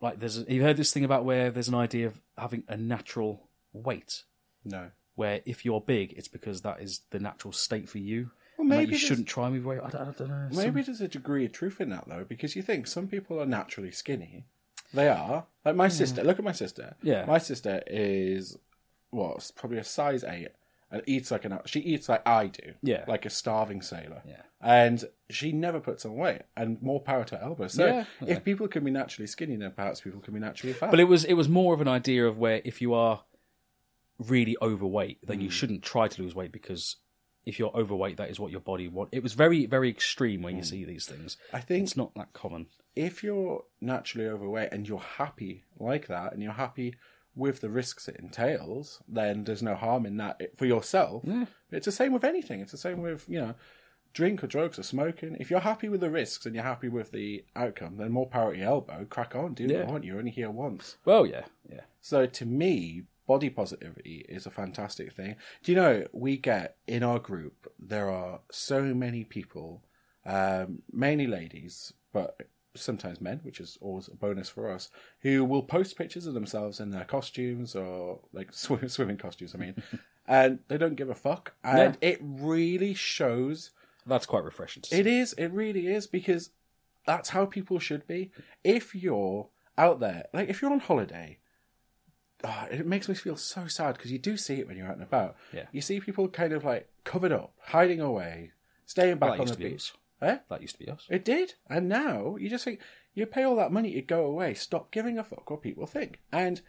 [0.01, 2.75] like there's a, you heard this thing about where there's an idea of having a
[2.75, 4.23] natural weight
[4.65, 4.89] no.
[5.15, 8.31] where if you're big it's because that is the natural state for you.
[8.57, 9.79] Well, maybe you there's- shouldn't try and move weight.
[9.83, 10.47] I don't, I don't know.
[10.51, 13.41] Some- Maybe there's a degree of truth in that though, because you think some people
[13.41, 14.45] are naturally skinny.
[14.93, 15.45] They are.
[15.63, 15.93] Like my hmm.
[15.93, 16.23] sister.
[16.23, 16.95] Look at my sister.
[17.01, 17.25] Yeah.
[17.25, 18.57] My sister is
[19.09, 19.51] what?
[19.55, 20.49] Probably a size eight,
[20.91, 21.59] and eats like an.
[21.65, 22.73] She eats like I do.
[22.83, 23.05] Yeah.
[23.07, 24.21] Like a starving sailor.
[24.27, 24.41] Yeah.
[24.59, 27.73] And she never puts on weight, and more power to her elbows.
[27.73, 28.05] So Yeah.
[28.27, 30.91] if people can be naturally skinny, then perhaps people can be naturally fat.
[30.91, 33.23] But it was it was more of an idea of where if you are
[34.19, 35.51] really overweight, then you mm.
[35.51, 36.97] shouldn't try to lose weight because
[37.43, 39.09] if you're overweight, that is what your body want.
[39.11, 40.69] It was very very extreme when you mm.
[40.69, 41.37] see these things.
[41.53, 42.67] I think It's not that common.
[42.95, 46.95] if you're naturally overweight and you're happy like that and you're happy
[47.35, 51.23] with the risks it entails, then there's no harm in that for yourself.
[51.71, 52.59] It's the same with anything.
[52.59, 53.55] It's the same with, you know,
[54.13, 55.37] drink or drugs or smoking.
[55.39, 58.51] If you're happy with the risks and you're happy with the outcome, then more power
[58.51, 59.05] at your elbow.
[59.09, 59.79] Crack on, do what Yeah.
[59.85, 60.03] you want.
[60.03, 60.97] You're only here once.
[61.05, 61.81] Well, yeah, yeah.
[62.01, 65.37] So to me, body positivity is a fantastic thing.
[65.63, 69.81] Do you know we get in our group there are so many people,
[70.25, 72.35] um, mainly ladies, but
[72.75, 74.89] sometimes men, which is always a bonus for us,
[75.21, 79.53] who will post pictures of themselves in their costumes or like sw- swimming costumes.
[79.55, 79.83] I mean,
[80.27, 83.71] and they don't give a fuck, and it really shows.
[84.05, 84.99] That's quite refreshing to see.
[84.99, 85.33] It is.
[85.33, 86.49] It really is because
[87.05, 88.31] that's how people should be.
[88.63, 91.37] If you're out there, like if you're on holiday,
[92.43, 94.95] ah, it makes me feel so sad because you do see it when you're out
[94.95, 95.35] and about.
[95.53, 95.65] Yeah.
[95.71, 98.51] You see people kind of like covered up, hiding away,
[98.85, 99.93] staying back that on the beach.
[100.21, 100.37] Eh?
[100.49, 101.07] That used to be us.
[101.09, 102.79] It did, and now you just think
[103.13, 104.53] you pay all that money to go away.
[104.53, 106.21] Stop giving a fuck what people think.
[106.31, 106.61] And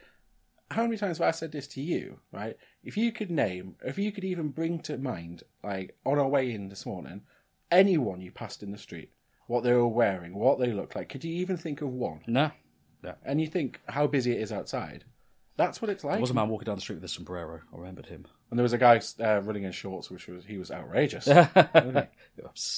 [0.71, 2.19] how many times have I said this to you?
[2.31, 2.57] Right?
[2.83, 6.51] If you could name, if you could even bring to mind, like on our way
[6.51, 7.21] in this morning,
[7.71, 9.11] anyone you passed in the street,
[9.47, 12.21] what they were wearing, what they looked like, could you even think of one?
[12.27, 12.51] Nah.
[13.03, 13.13] Nah.
[13.23, 15.03] And you think how busy it is outside.
[15.55, 16.13] That's what it's like.
[16.13, 17.59] There was a man walking down the street with a sombrero.
[17.73, 18.25] I remembered him.
[18.49, 21.27] And there was a guy uh, running in shorts, which was he was outrageous.
[21.27, 22.07] I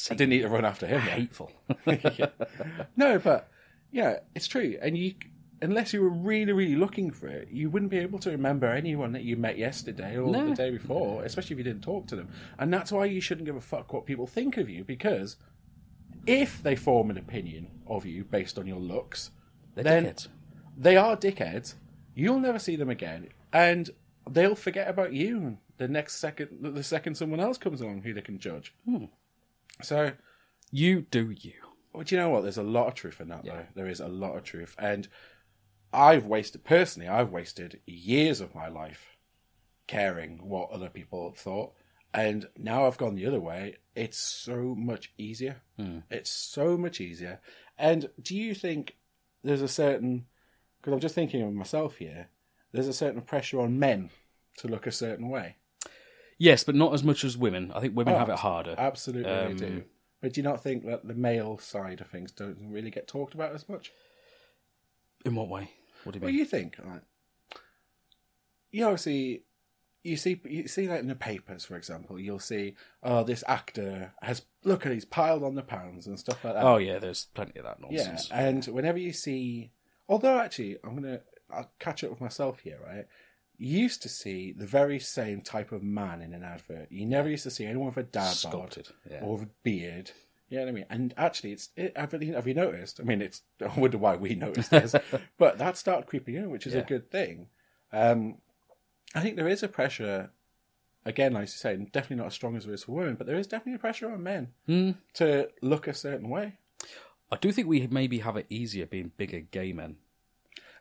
[0.10, 1.02] didn't need to run after him.
[1.06, 1.12] though.
[1.12, 1.52] Hateful.
[2.98, 3.50] No, but
[3.92, 4.78] yeah, it's true.
[4.82, 5.14] And you,
[5.62, 9.14] unless you were really, really looking for it, you wouldn't be able to remember anyone
[9.14, 10.50] that you met yesterday or No.
[10.50, 12.30] the day before, especially if you didn't talk to them.
[12.60, 15.38] And that's why you shouldn't give a fuck what people think of you because
[16.28, 19.32] if they form an opinion of you based on your looks,
[19.76, 20.28] They're then dickheads.
[20.78, 21.76] they are dickheads.
[22.16, 23.90] You'll never see them again, and
[24.30, 26.50] they'll forget about you the next second.
[26.62, 28.74] The second someone else comes along who they can judge.
[28.86, 29.06] Hmm.
[29.84, 30.14] So,
[30.72, 31.54] You do you.
[31.94, 32.42] well, do you know what?
[32.44, 33.66] There's a lot of truth in that, though.
[33.76, 35.08] There is a lot of truth, and
[35.94, 37.08] I've wasted personally.
[37.10, 39.18] I've wasted years of my life
[39.88, 41.74] caring what other people thought,
[42.14, 43.76] and now I've gone the other way.
[43.96, 45.58] It's so much easier.
[45.78, 46.00] Hmm.
[46.10, 47.40] It's so much easier.
[47.78, 48.96] And do you think
[49.44, 50.26] there's a certain?
[50.86, 52.28] Because I'm just thinking of myself here.
[52.72, 54.12] There's a certain pressure on men
[54.60, 55.56] to look a certain way.
[56.38, 57.72] Yes, but not as much as women.
[57.74, 58.76] I think women Oh, have it harder.
[58.78, 59.84] Absolutely, Um, they do.
[60.22, 63.34] But do you not think that the male side of things don't really get talked
[63.34, 63.94] about as much?
[65.26, 65.72] In what way?
[66.04, 66.78] What do you What do you think?
[66.86, 67.02] Like,
[68.70, 69.42] you obviously,
[70.04, 74.14] you see, you see that in the papers, for example, you'll see, oh, this actor
[74.22, 76.64] has look at he's piled on the pounds and stuff like that.
[76.64, 78.30] Oh yeah, there's plenty of that yeah, nonsense.
[78.32, 79.72] and whenever you see,
[80.08, 81.22] although actually, I'm gonna
[81.80, 83.06] catch up with myself here, right?
[83.58, 86.92] You used to see the very same type of man in an advert.
[86.92, 88.78] You never used to see anyone with a dad bod
[89.10, 89.22] yeah.
[89.22, 90.12] or with a beard.
[90.50, 90.86] You know what I mean?
[90.90, 93.00] And actually, it's it, have, you, have you noticed?
[93.00, 94.94] I mean, it's I wonder why we noticed this,
[95.38, 97.48] but that started creeping in, which is a good thing.
[97.92, 98.40] Um,
[99.14, 100.32] I think there is a pressure.
[101.08, 103.38] Again, like you say, definitely not as strong as it is for women, but there
[103.38, 104.92] is definitely a pressure on men Hmm.
[105.14, 106.58] to look a certain way.
[107.32, 109.98] I do think we maybe have it easier being bigger gay men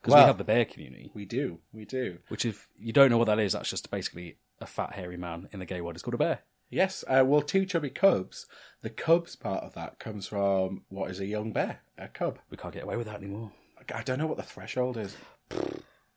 [0.01, 2.19] because Well- we have the bear community, We do, we do.
[2.29, 5.49] which if you don't know what that is, that's just basically a fat hairy man
[5.53, 5.97] in the gay world.
[5.97, 6.41] It's called a bear.
[6.71, 8.47] Yes, uh, well, two chubby cubs.
[8.83, 12.39] The cubs part of that comes from what is a young bear, a cub.
[12.51, 13.53] We can't get away with that anymore.
[13.95, 15.17] I don't know what the threshold is.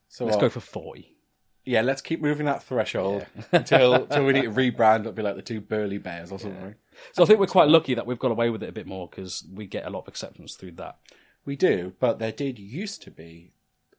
[0.08, 1.16] So Let's uh, go for forty.
[1.64, 5.00] Yeah, let's keep moving that threshold until until we need to rebrand.
[5.00, 6.74] It'll be like the two burly bears or something.
[7.12, 9.08] So I think we're quite lucky that we've got away with it a bit more
[9.08, 10.98] because we get a lot of acceptance through that.
[11.44, 13.52] We do, but there did used to be.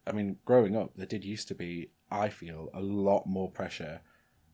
[0.06, 1.90] I mean, growing up, there did used to be.
[2.10, 4.00] I feel a lot more pressure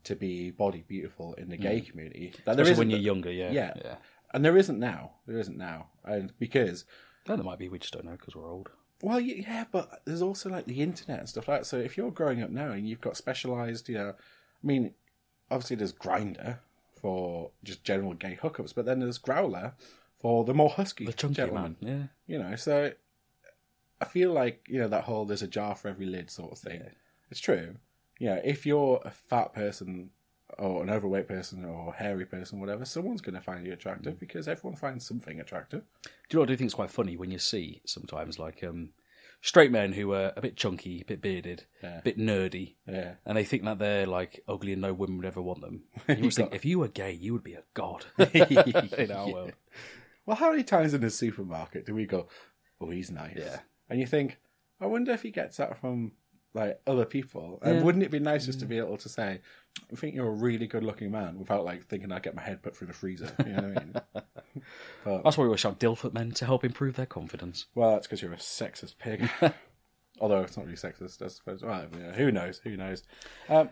[0.05, 2.33] to be body beautiful in the gay community.
[2.45, 2.71] That there Mm.
[2.71, 3.51] Especially when you're younger, yeah.
[3.51, 3.95] yeah, yeah.
[4.33, 5.13] and there isn't now.
[5.27, 6.85] There isn't now, and because
[7.29, 7.69] No, there might be.
[7.69, 8.71] We just don't know because we're old.
[9.03, 11.67] Well, yeah, but there's also like the internet and stuff like that.
[11.67, 14.95] So if you're growing up now and you've got specialized, you know, I mean,
[15.51, 16.59] obviously there's Grindr
[17.01, 19.75] for just general gay hookups, but then there's Growler
[20.19, 21.77] for the more husky The chunky gentleman.
[21.81, 22.11] man.
[22.27, 22.35] Yeah.
[22.35, 22.93] You know, so
[24.01, 26.59] I feel like you know that whole "there's a jar for every lid" sort of
[26.59, 26.83] thing.
[27.31, 27.77] It's true.
[28.19, 30.11] You know, if you're a fat person
[30.59, 34.19] or an overweight person or hairy person, whatever, someone's going to find you attractive Mm.
[34.21, 35.83] because everyone finds something attractive.
[36.03, 38.63] Do you know what I do think is quite funny when you see sometimes like
[38.63, 38.91] um,
[39.41, 41.99] straight men who are a bit chunky, a bit bearded, Yeah.
[41.99, 43.15] a bit nerdy, Yeah.
[43.27, 45.83] and they think that they're like ugly and no woman would ever want them.
[46.09, 49.31] And you always think if you were gay, you would be a god in our
[49.33, 49.53] world.
[50.27, 52.29] Well, how many times in the supermarket do we go,
[52.81, 53.61] "Oh, he's nice," Yeah.
[53.89, 54.39] and you think,
[54.81, 56.13] "I wonder if he gets that from
[56.57, 59.41] like other people." And wouldn't it be nice just to be able to say,
[59.93, 62.77] "I think you're a really good-looking man," without like thinking I'd get my head put
[62.77, 63.33] through the freezer?
[63.39, 64.63] You know what I mean?
[65.25, 67.67] That's why we wish on Dilford men to help improve their confidence.
[67.75, 69.31] Well, that's because you're a sexist pig.
[70.21, 71.63] Although it's not really sexist, I suppose.
[71.63, 72.61] Well, yeah, who knows?
[72.65, 73.03] Who knows?
[73.49, 73.69] Um,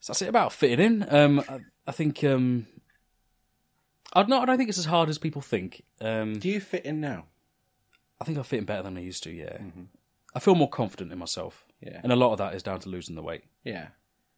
[0.00, 1.06] So that's it about fitting in.
[1.14, 2.66] Um, I, I think um,
[4.14, 4.32] I don't.
[4.32, 5.82] I don't think it's as hard as people think.
[6.00, 7.26] Um, do you fit in now?
[8.20, 9.30] I think I fit in better than I used to.
[9.30, 9.58] Yeah,
[10.34, 11.66] I feel more confident in myself.
[11.84, 12.00] Yeah.
[12.02, 13.44] and a lot of that is down to losing the weight.
[13.64, 13.88] Yeah,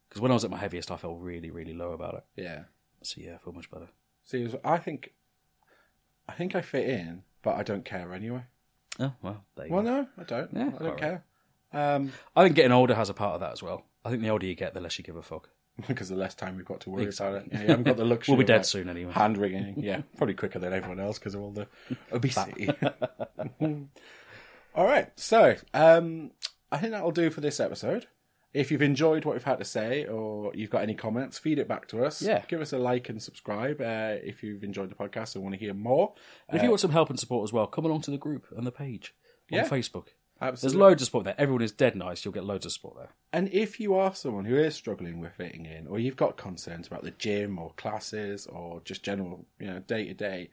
[0.09, 2.25] Because when I was at my heaviest, I felt really, really low about it.
[2.43, 2.63] yeah.
[3.03, 3.89] So yeah, I feel much better.
[4.25, 5.13] See, I think,
[6.29, 8.43] I think I fit in, but I don't care anyway.
[8.99, 9.91] Oh well, there you Well, go.
[10.01, 10.51] no, I don't.
[10.53, 11.25] Yeah, I don't quite care.
[11.73, 13.85] Um, I think getting older has a part of that as well.
[14.05, 15.51] I think the older you get, the less you give a fuck.
[15.87, 17.37] because the less time we've got to worry Exactly.
[17.37, 17.53] about it.
[17.53, 18.33] Yeah, you haven't got the luxury.
[18.37, 19.13] We'll be of, dead like, soon anyway.
[19.13, 21.67] Hand wringing, yeah, probably quicker than everyone else because of all the
[22.11, 22.71] obesity.
[24.75, 26.31] all right, so um,
[26.71, 28.07] I think that'll do for this episode.
[28.55, 31.69] If you've enjoyed what we've had to say, or you've got any comments, feed it
[31.69, 32.23] back to us.
[32.23, 32.43] Yeah.
[32.49, 35.61] give us a like and subscribe uh, if you've enjoyed the podcast and want to
[35.61, 36.15] hear more.
[36.49, 38.47] And if you want some help and support as well, come along to the group
[38.57, 39.15] and the page
[39.53, 39.69] on Yeah.
[39.69, 40.07] Facebook.
[40.41, 41.35] There's loads of support there.
[41.39, 42.25] Everyone is dead nice.
[42.25, 43.11] You'll get loads of support there.
[43.33, 46.87] And if you are someone who is struggling with fitting in, or you've got concerns
[46.87, 50.51] about the gym or classes or just general, you know, day to day,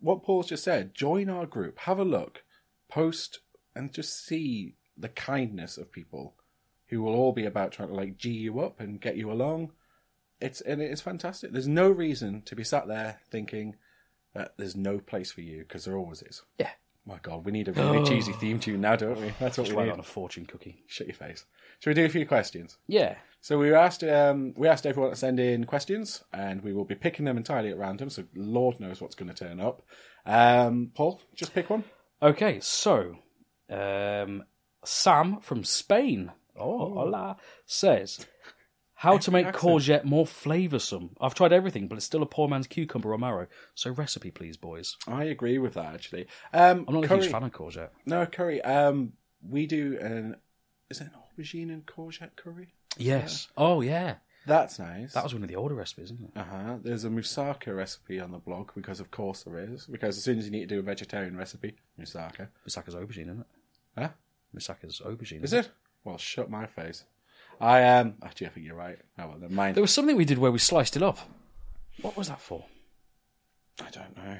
[0.00, 2.44] what Paul's just said, join our group, have a look,
[2.90, 3.40] post,
[3.74, 6.34] and just see the kindness of people
[6.88, 9.72] who will all be about trying to like g you up and get you along.
[10.40, 11.52] It's and it's fantastic.
[11.52, 13.76] There's no reason to be sat there thinking
[14.34, 16.42] that there's no place for you because there always is.
[16.58, 16.70] Yeah.
[17.06, 19.30] My God, we need a really cheesy theme tune now, don't we?
[19.38, 19.90] That's what Just we need.
[19.90, 20.84] on a fortune cookie.
[20.86, 21.44] Shut your face.
[21.80, 22.78] Should we do a few questions?
[22.86, 23.16] Yeah.
[23.42, 26.94] So we asked um, we asked everyone to send in questions, and we will be
[26.94, 28.08] picking them entirely at random.
[28.08, 29.82] So Lord knows what's going to turn up.
[30.24, 31.84] Um, Paul, just pick one.
[32.22, 33.16] Okay, so
[33.68, 34.44] um,
[34.84, 38.26] Sam from Spain, oh, hola, says
[38.96, 41.10] how to make courgette more flavoursome.
[41.20, 43.46] I've tried everything, but it's still a poor man's cucumber or marrow.
[43.74, 44.96] So recipe, please, boys.
[45.06, 46.26] I agree with that actually.
[46.52, 47.90] Um, I'm not a curry, huge fan of courgette.
[48.06, 48.62] No curry.
[48.62, 49.12] Um,
[49.46, 50.36] we do an
[50.90, 52.74] is it an aubergine and courgette curry?
[52.96, 53.48] Yes.
[53.56, 54.16] Oh yeah,
[54.46, 55.12] That's nice.
[55.14, 56.38] that was one of the older recipes, isn't it?
[56.38, 56.76] Uh huh.
[56.82, 59.86] There's a moussaka recipe on the blog because, of course, there is.
[59.86, 62.48] Because as soon as you need to do a vegetarian recipe, moussaka.
[62.66, 63.46] Moussaka's aubergine, isn't it?
[63.98, 64.08] Huh?
[64.54, 65.42] Moussaka's aubergine.
[65.42, 65.70] Is it?
[66.04, 67.04] Well, shut my face.
[67.60, 68.98] I um actually I think you're right.
[69.18, 69.76] Oh well, then mind.
[69.76, 71.18] There was something we did where we sliced it up.
[72.02, 72.64] What was that for?
[73.80, 74.38] I don't know.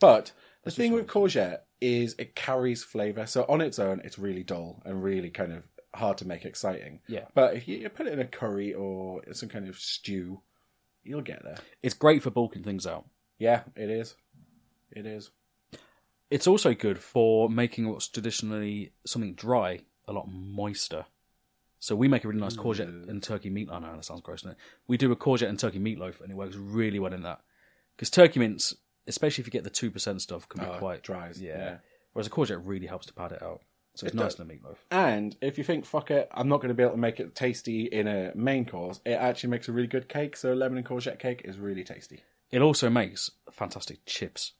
[0.00, 0.32] But
[0.64, 3.26] the thing with courgette is it carries flavour.
[3.26, 5.62] So on its own, it's really dull and really kind of
[5.94, 7.00] hard to make exciting.
[7.06, 7.26] Yeah.
[7.34, 10.40] But if you, you put it in a curry or some kind of stew,
[11.04, 11.58] you'll get there.
[11.82, 13.06] It's great for bulking things out.
[13.38, 14.14] Yeah, it is.
[14.90, 15.30] It is.
[16.30, 21.06] It's also good for making what's traditionally something dry a lot moister.
[21.78, 23.68] So we make a really nice courgette and turkey meat.
[23.70, 24.58] I know that sounds gross, doesn't it?
[24.88, 27.40] We do a courgette and turkey meatloaf, and it works really well in that.
[27.94, 28.74] Because turkey mince,
[29.06, 31.30] especially if you get the two percent stuff, can be Oh, quite dry.
[31.36, 31.58] Yeah.
[31.58, 31.76] yeah.
[32.12, 33.60] Whereas a courgette really helps to pad it out,
[33.94, 34.40] so it's It nice does.
[34.40, 34.76] in a meatloaf.
[34.90, 37.34] And if you think, fuck it, I'm not going to be able to make it
[37.34, 40.36] tasty in a main course, it actually makes a really good cake.
[40.36, 42.20] So lemon and courgette cake is really tasty.
[42.50, 44.52] It also makes fantastic chips.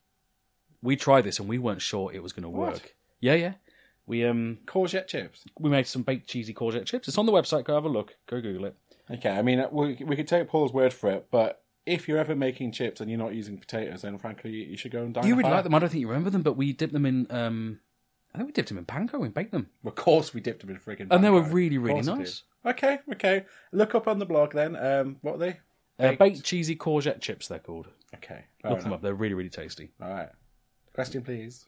[0.86, 2.72] We tried this and we weren't sure it was going to What?
[2.74, 2.94] work.
[3.20, 3.54] Yeah, yeah.
[4.06, 5.44] We um Courgette chips.
[5.58, 7.08] we made some baked cheesy courgette chips.
[7.08, 7.64] It's on the website.
[7.64, 8.16] Go have a look.
[8.28, 8.76] Go Google it.
[9.10, 12.34] Okay, I mean, we, we could take Paul's word for it, but if you're ever
[12.34, 15.26] making chips and you're not using potatoes, then frankly, you should go and dine.
[15.26, 15.50] You fire.
[15.52, 15.74] like them.
[15.74, 17.26] I don't think you remember them, but we dipped them in.
[17.30, 17.80] Um,
[18.34, 20.70] I think we dipped them in panko and baked them, Of course, we dipped them
[20.70, 22.42] in friggin' and they were really, really course we nice.
[22.64, 22.70] did.
[22.70, 23.44] Okay, okay.
[23.72, 24.76] Look up on the blog then.
[24.76, 25.60] Um, what are they?
[25.98, 27.48] Uh, baked cheesy courgette chips.
[27.48, 27.88] They're called.
[28.16, 28.96] Okay, fair Look them enough.
[28.98, 29.02] up.
[29.02, 29.90] They're really, really tasty.
[30.02, 30.28] All right.
[30.96, 31.66] Question, please.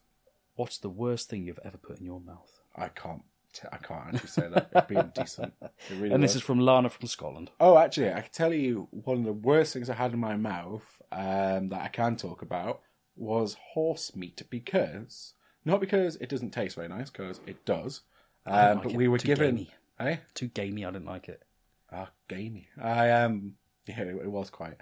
[0.57, 2.51] What's the worst thing you've ever put in your mouth?
[2.75, 3.23] I can't.
[3.53, 4.71] T- I can't actually say that.
[4.75, 5.53] It's being decent.
[5.63, 7.51] It really And this is from Lana from Scotland.
[7.61, 10.37] Oh, actually, I can tell you one of the worst things I had in my
[10.37, 12.81] mouth um, that I can talk about
[13.17, 18.01] was horse meat because not because it doesn't taste very nice because it does,
[18.47, 18.97] um, like but it.
[18.97, 19.57] we were Too given.
[19.57, 19.71] gamey.
[20.01, 20.17] Eh?
[20.33, 20.87] Too gamey.
[20.87, 21.43] I didn't like it.
[21.93, 22.69] Ah, gamey.
[22.81, 23.53] I um,
[23.87, 24.77] yeah, it, it was quite.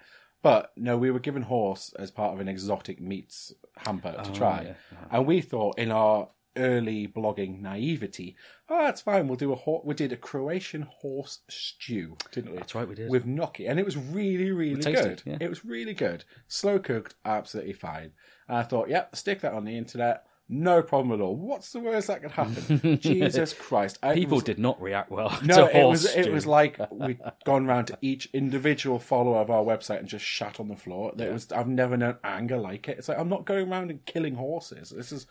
[0.46, 4.60] But no, we were given horse as part of an exotic meats hamper to try,
[4.60, 4.70] Oh, yeah.
[4.92, 5.06] Uh-huh.
[5.10, 8.36] and we thought in our early blogging naivety,
[8.68, 9.26] oh, that's fine.
[9.26, 9.82] We'll do a horse.
[9.84, 12.58] We did a Croatian horse stew, didn't we?
[12.58, 13.10] That's right, we did.
[13.10, 15.22] with gnocchi, and it was really, really tasty, good.
[15.26, 15.38] yeah.
[15.40, 16.24] It was really good.
[16.48, 18.12] Slow cooked, absolutely fine.
[18.48, 20.24] And I thought, yep, stick that on the internet.
[20.48, 21.34] No problem at all.
[21.34, 22.98] What's the worst that could happen?
[23.00, 23.98] Jesus Christ!
[24.02, 25.36] I, People was- did not react well.
[25.42, 29.64] no, it was it was like we'd gone round to each individual follower of our
[29.64, 31.12] website and just shat on the floor.
[31.18, 32.98] It was I've never known anger like it.
[32.98, 34.90] It's like I'm not going around and killing horses.
[34.90, 35.26] This is,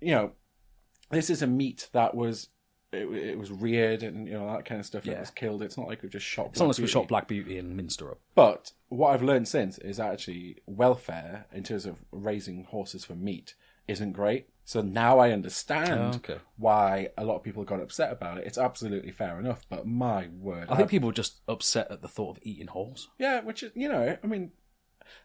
[0.00, 0.32] you know,
[1.10, 2.48] this is a meat that was
[2.92, 5.62] it, it was reared and you know that kind of stuff that was killed.
[5.62, 6.46] It's not like we've just shot.
[6.46, 8.20] It's not like we shot Black Beauty and minced her up.
[8.34, 13.54] But what I've learned since is actually welfare in terms of raising horses for meat
[13.90, 14.46] isn't great.
[14.64, 16.38] So now I understand Oh, okay.
[16.56, 18.46] why a lot of people got upset about it.
[18.46, 22.08] It's absolutely fair enough, but my word, I think people were just upset at the
[22.08, 23.08] thought of eating horse.
[23.18, 24.52] yeah, which is you know, I mean,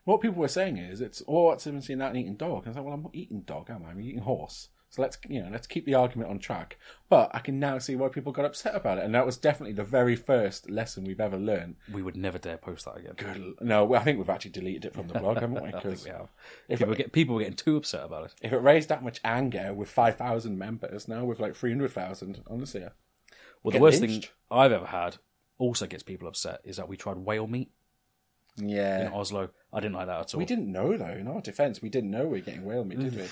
[0.04, 2.66] what people were saying is it's oh, it's even seen that and eating dog.
[2.66, 3.92] And I was like, well, I'm not eating dog, am I?
[3.92, 4.70] I'm eating horse.
[4.90, 6.78] So let's you know, let's keep the argument on track.
[7.10, 9.74] But I can now see why people got upset about it, and that was definitely
[9.74, 11.76] the very first lesson we've ever learned.
[11.92, 13.14] We would never dare post that again.
[13.18, 13.56] Good.
[13.62, 15.68] No, I think we've actually deleted it from the blog, haven't we?
[15.70, 16.30] I think Because we have.
[16.70, 18.36] if People, were get, people were getting too upset about it.
[18.42, 22.86] if it raised that much anger with 5,000 members, now with like 300,000, honestly.
[23.64, 24.26] Well, the worst lynched.
[24.28, 25.18] thing I've ever had
[25.58, 27.72] also gets people upset is that we tried whale meat
[28.58, 29.08] Yeah.
[29.08, 29.50] in Oslo.
[29.74, 30.40] I didn't like that at all.
[30.40, 33.00] We didn't know though, in our defence, we didn't know we were getting whale meat,
[33.00, 33.28] did we?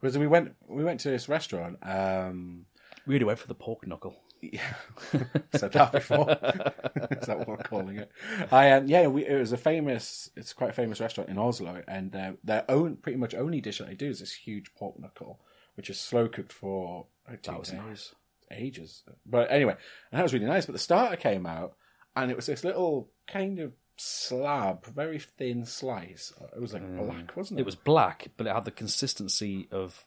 [0.00, 2.66] Because we went we went to this restaurant, um
[3.06, 4.16] We went for the pork knuckle.
[4.40, 4.74] yeah,
[5.54, 6.30] said that before.
[7.20, 8.10] Is that what we're calling it?
[8.50, 10.30] I um, yeah, we, it was a famous.
[10.36, 13.78] It's quite a famous restaurant in Oslo, and uh, their own pretty much only dish
[13.78, 15.40] that they do is this huge pork knuckle,
[15.74, 18.14] which is slow cooked for That was days, nice.
[18.50, 19.02] ages.
[19.26, 19.76] But anyway,
[20.10, 20.64] and that was really nice.
[20.64, 21.74] But the starter came out,
[22.16, 26.32] and it was this little kind of slab, very thin slice.
[26.54, 27.62] It was like black, wasn't it?
[27.62, 30.04] It was black, but it had the consistency of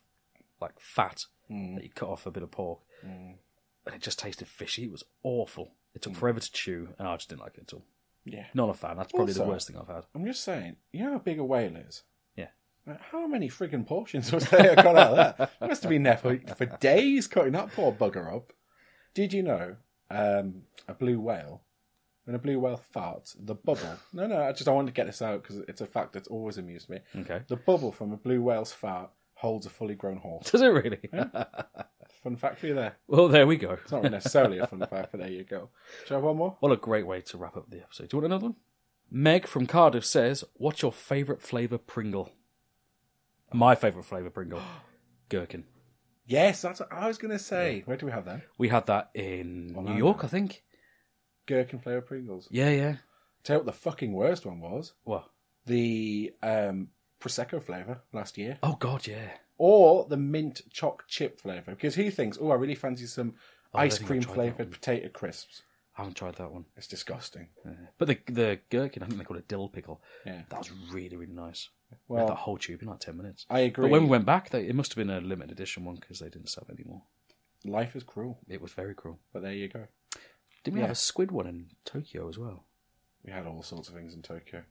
[0.61, 1.75] like fat Mm.
[1.75, 2.79] that you cut off a bit of pork.
[3.03, 3.35] And
[3.85, 4.85] it just tasted fishy.
[4.85, 5.73] It was awful.
[5.93, 7.83] It took forever to chew, and I just didn't like it at all.
[8.23, 8.45] Yeah.
[8.53, 8.95] Not a fan.
[8.95, 10.05] That's probably the worst thing I've had.
[10.15, 12.03] I'm just saying, you know how big a whale is?
[12.37, 12.47] Yeah.
[13.11, 15.51] How many friggin' portions was there I got out of that?
[15.61, 18.53] Must have been there for, for days cutting that poor bugger up.
[19.13, 19.75] Did you know
[20.09, 21.61] um, a blue whale,
[22.25, 25.07] when a blue whale farts, the bubble, no, no, I just I wanted to get
[25.07, 26.99] this out because it's a fact that's always amused me.
[27.15, 27.41] Okay.
[27.47, 30.49] The bubble from a blue whale's fart holds a fully grown horse.
[30.51, 30.99] Does it really?
[32.23, 32.95] Fun fact for you there.
[33.07, 33.71] well, there we go.
[33.71, 35.69] It's not necessarily a fun fact, but there you go.
[36.05, 36.55] Shall I have one more?
[36.61, 38.07] What a great way to wrap up the episode.
[38.07, 38.55] Do you want another one?
[39.11, 42.31] Meg from Cardiff says, What's your favourite flavour Pringle?
[43.51, 44.61] My favourite flavour Pringle.
[45.29, 45.65] Gherkin.
[46.25, 47.83] Yes, that's what I was going to say.
[47.85, 48.41] Where do we have that?
[48.57, 50.63] We had that in New York, I think.
[51.45, 52.47] Gherkin flavour Pringles.
[52.51, 52.95] Yeah, yeah.
[53.43, 54.93] Tell you what the fucking worst one was.
[55.03, 55.29] What?
[55.65, 56.89] The um,
[57.19, 58.57] Prosecco flavour last year.
[58.63, 59.31] Oh, God, yeah.
[59.57, 61.71] Or the mint choc chip flavour.
[61.71, 63.35] Because he thinks, oh, I really fancy some
[63.73, 65.61] I ice don't think cream I've tried that flavoured potato crisps.
[65.97, 66.65] I haven't tried that one.
[66.75, 67.49] It's disgusting.
[67.99, 70.01] But the the gherkin, I think they call it dill pickle.
[70.25, 70.41] Yeah.
[70.49, 71.69] That was really, really nice.
[72.07, 73.45] we had Well, that whole tube in like 10 minutes.
[73.49, 73.83] I agree.
[73.83, 76.19] But when we went back, they, it must have been a limited edition one because
[76.19, 77.03] they didn't sell anymore.
[77.63, 78.39] Life is cruel.
[78.49, 79.19] It was very cruel.
[79.31, 79.85] But there you go.
[80.63, 80.87] Didn't we Yeah.
[80.87, 82.63] have a squid one in Tokyo as well?
[83.25, 84.63] We had all sorts of things in Tokyo.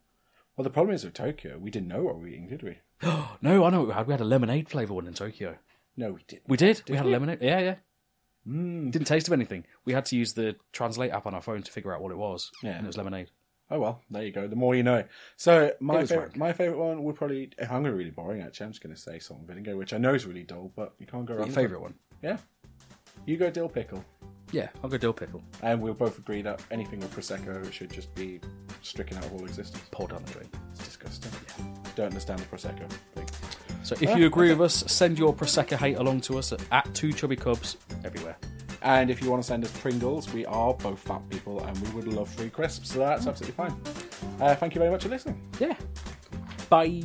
[0.57, 2.78] Well, the problem is with Tokyo, we didn't know what we were eating, did we?
[3.40, 4.07] no, I know what we had.
[4.07, 5.57] We had a lemonade flavour one in Tokyo.
[5.97, 6.49] No, we didn't.
[6.49, 6.82] We did.
[6.88, 7.38] we had a lemonade.
[7.40, 7.74] Yeah, yeah.
[8.47, 8.90] Mm.
[8.90, 9.64] Didn't taste of anything.
[9.84, 12.18] We had to use the translate app on our phone to figure out what it
[12.18, 12.51] was.
[12.62, 12.72] Yeah.
[12.72, 13.30] And it was lemonade.
[13.70, 14.47] Oh well, there you go.
[14.49, 15.05] The more you know.
[15.36, 17.51] So my favorite, my favorite one would probably.
[17.59, 18.43] I'm going to be really boring.
[18.43, 20.72] Actually, I'm just going to say salt and vinegar, which I know is really dull,
[20.76, 21.47] but you can't go wrong.
[21.47, 21.95] Your favourite one?
[22.22, 22.36] Yeah.
[23.24, 24.05] You go dill pickle,
[24.53, 25.42] Yeah, I'll go dill pickle.
[25.62, 28.40] and we'll both agree that anything with prosecco should just be
[28.82, 29.82] stricken out of all existence.
[29.90, 30.48] Pour down the drain.
[30.72, 31.32] It's disgusting.
[31.59, 31.64] Yeah.
[31.96, 33.26] Don't understand the prosecco thing.
[33.82, 36.94] So if you agree with us, send your Prosecco hate along to us at, at
[36.94, 38.36] Two Chubby Cubs everywhere.
[38.82, 41.90] And if you want to send us Pringles, we are both fat people, and we
[41.90, 42.92] would love free crisps.
[42.92, 43.74] So that's absolutely fine.
[44.40, 45.40] Uh, thank you very much for listening.
[45.59, 45.74] Yeah.
[46.68, 47.03] Bye.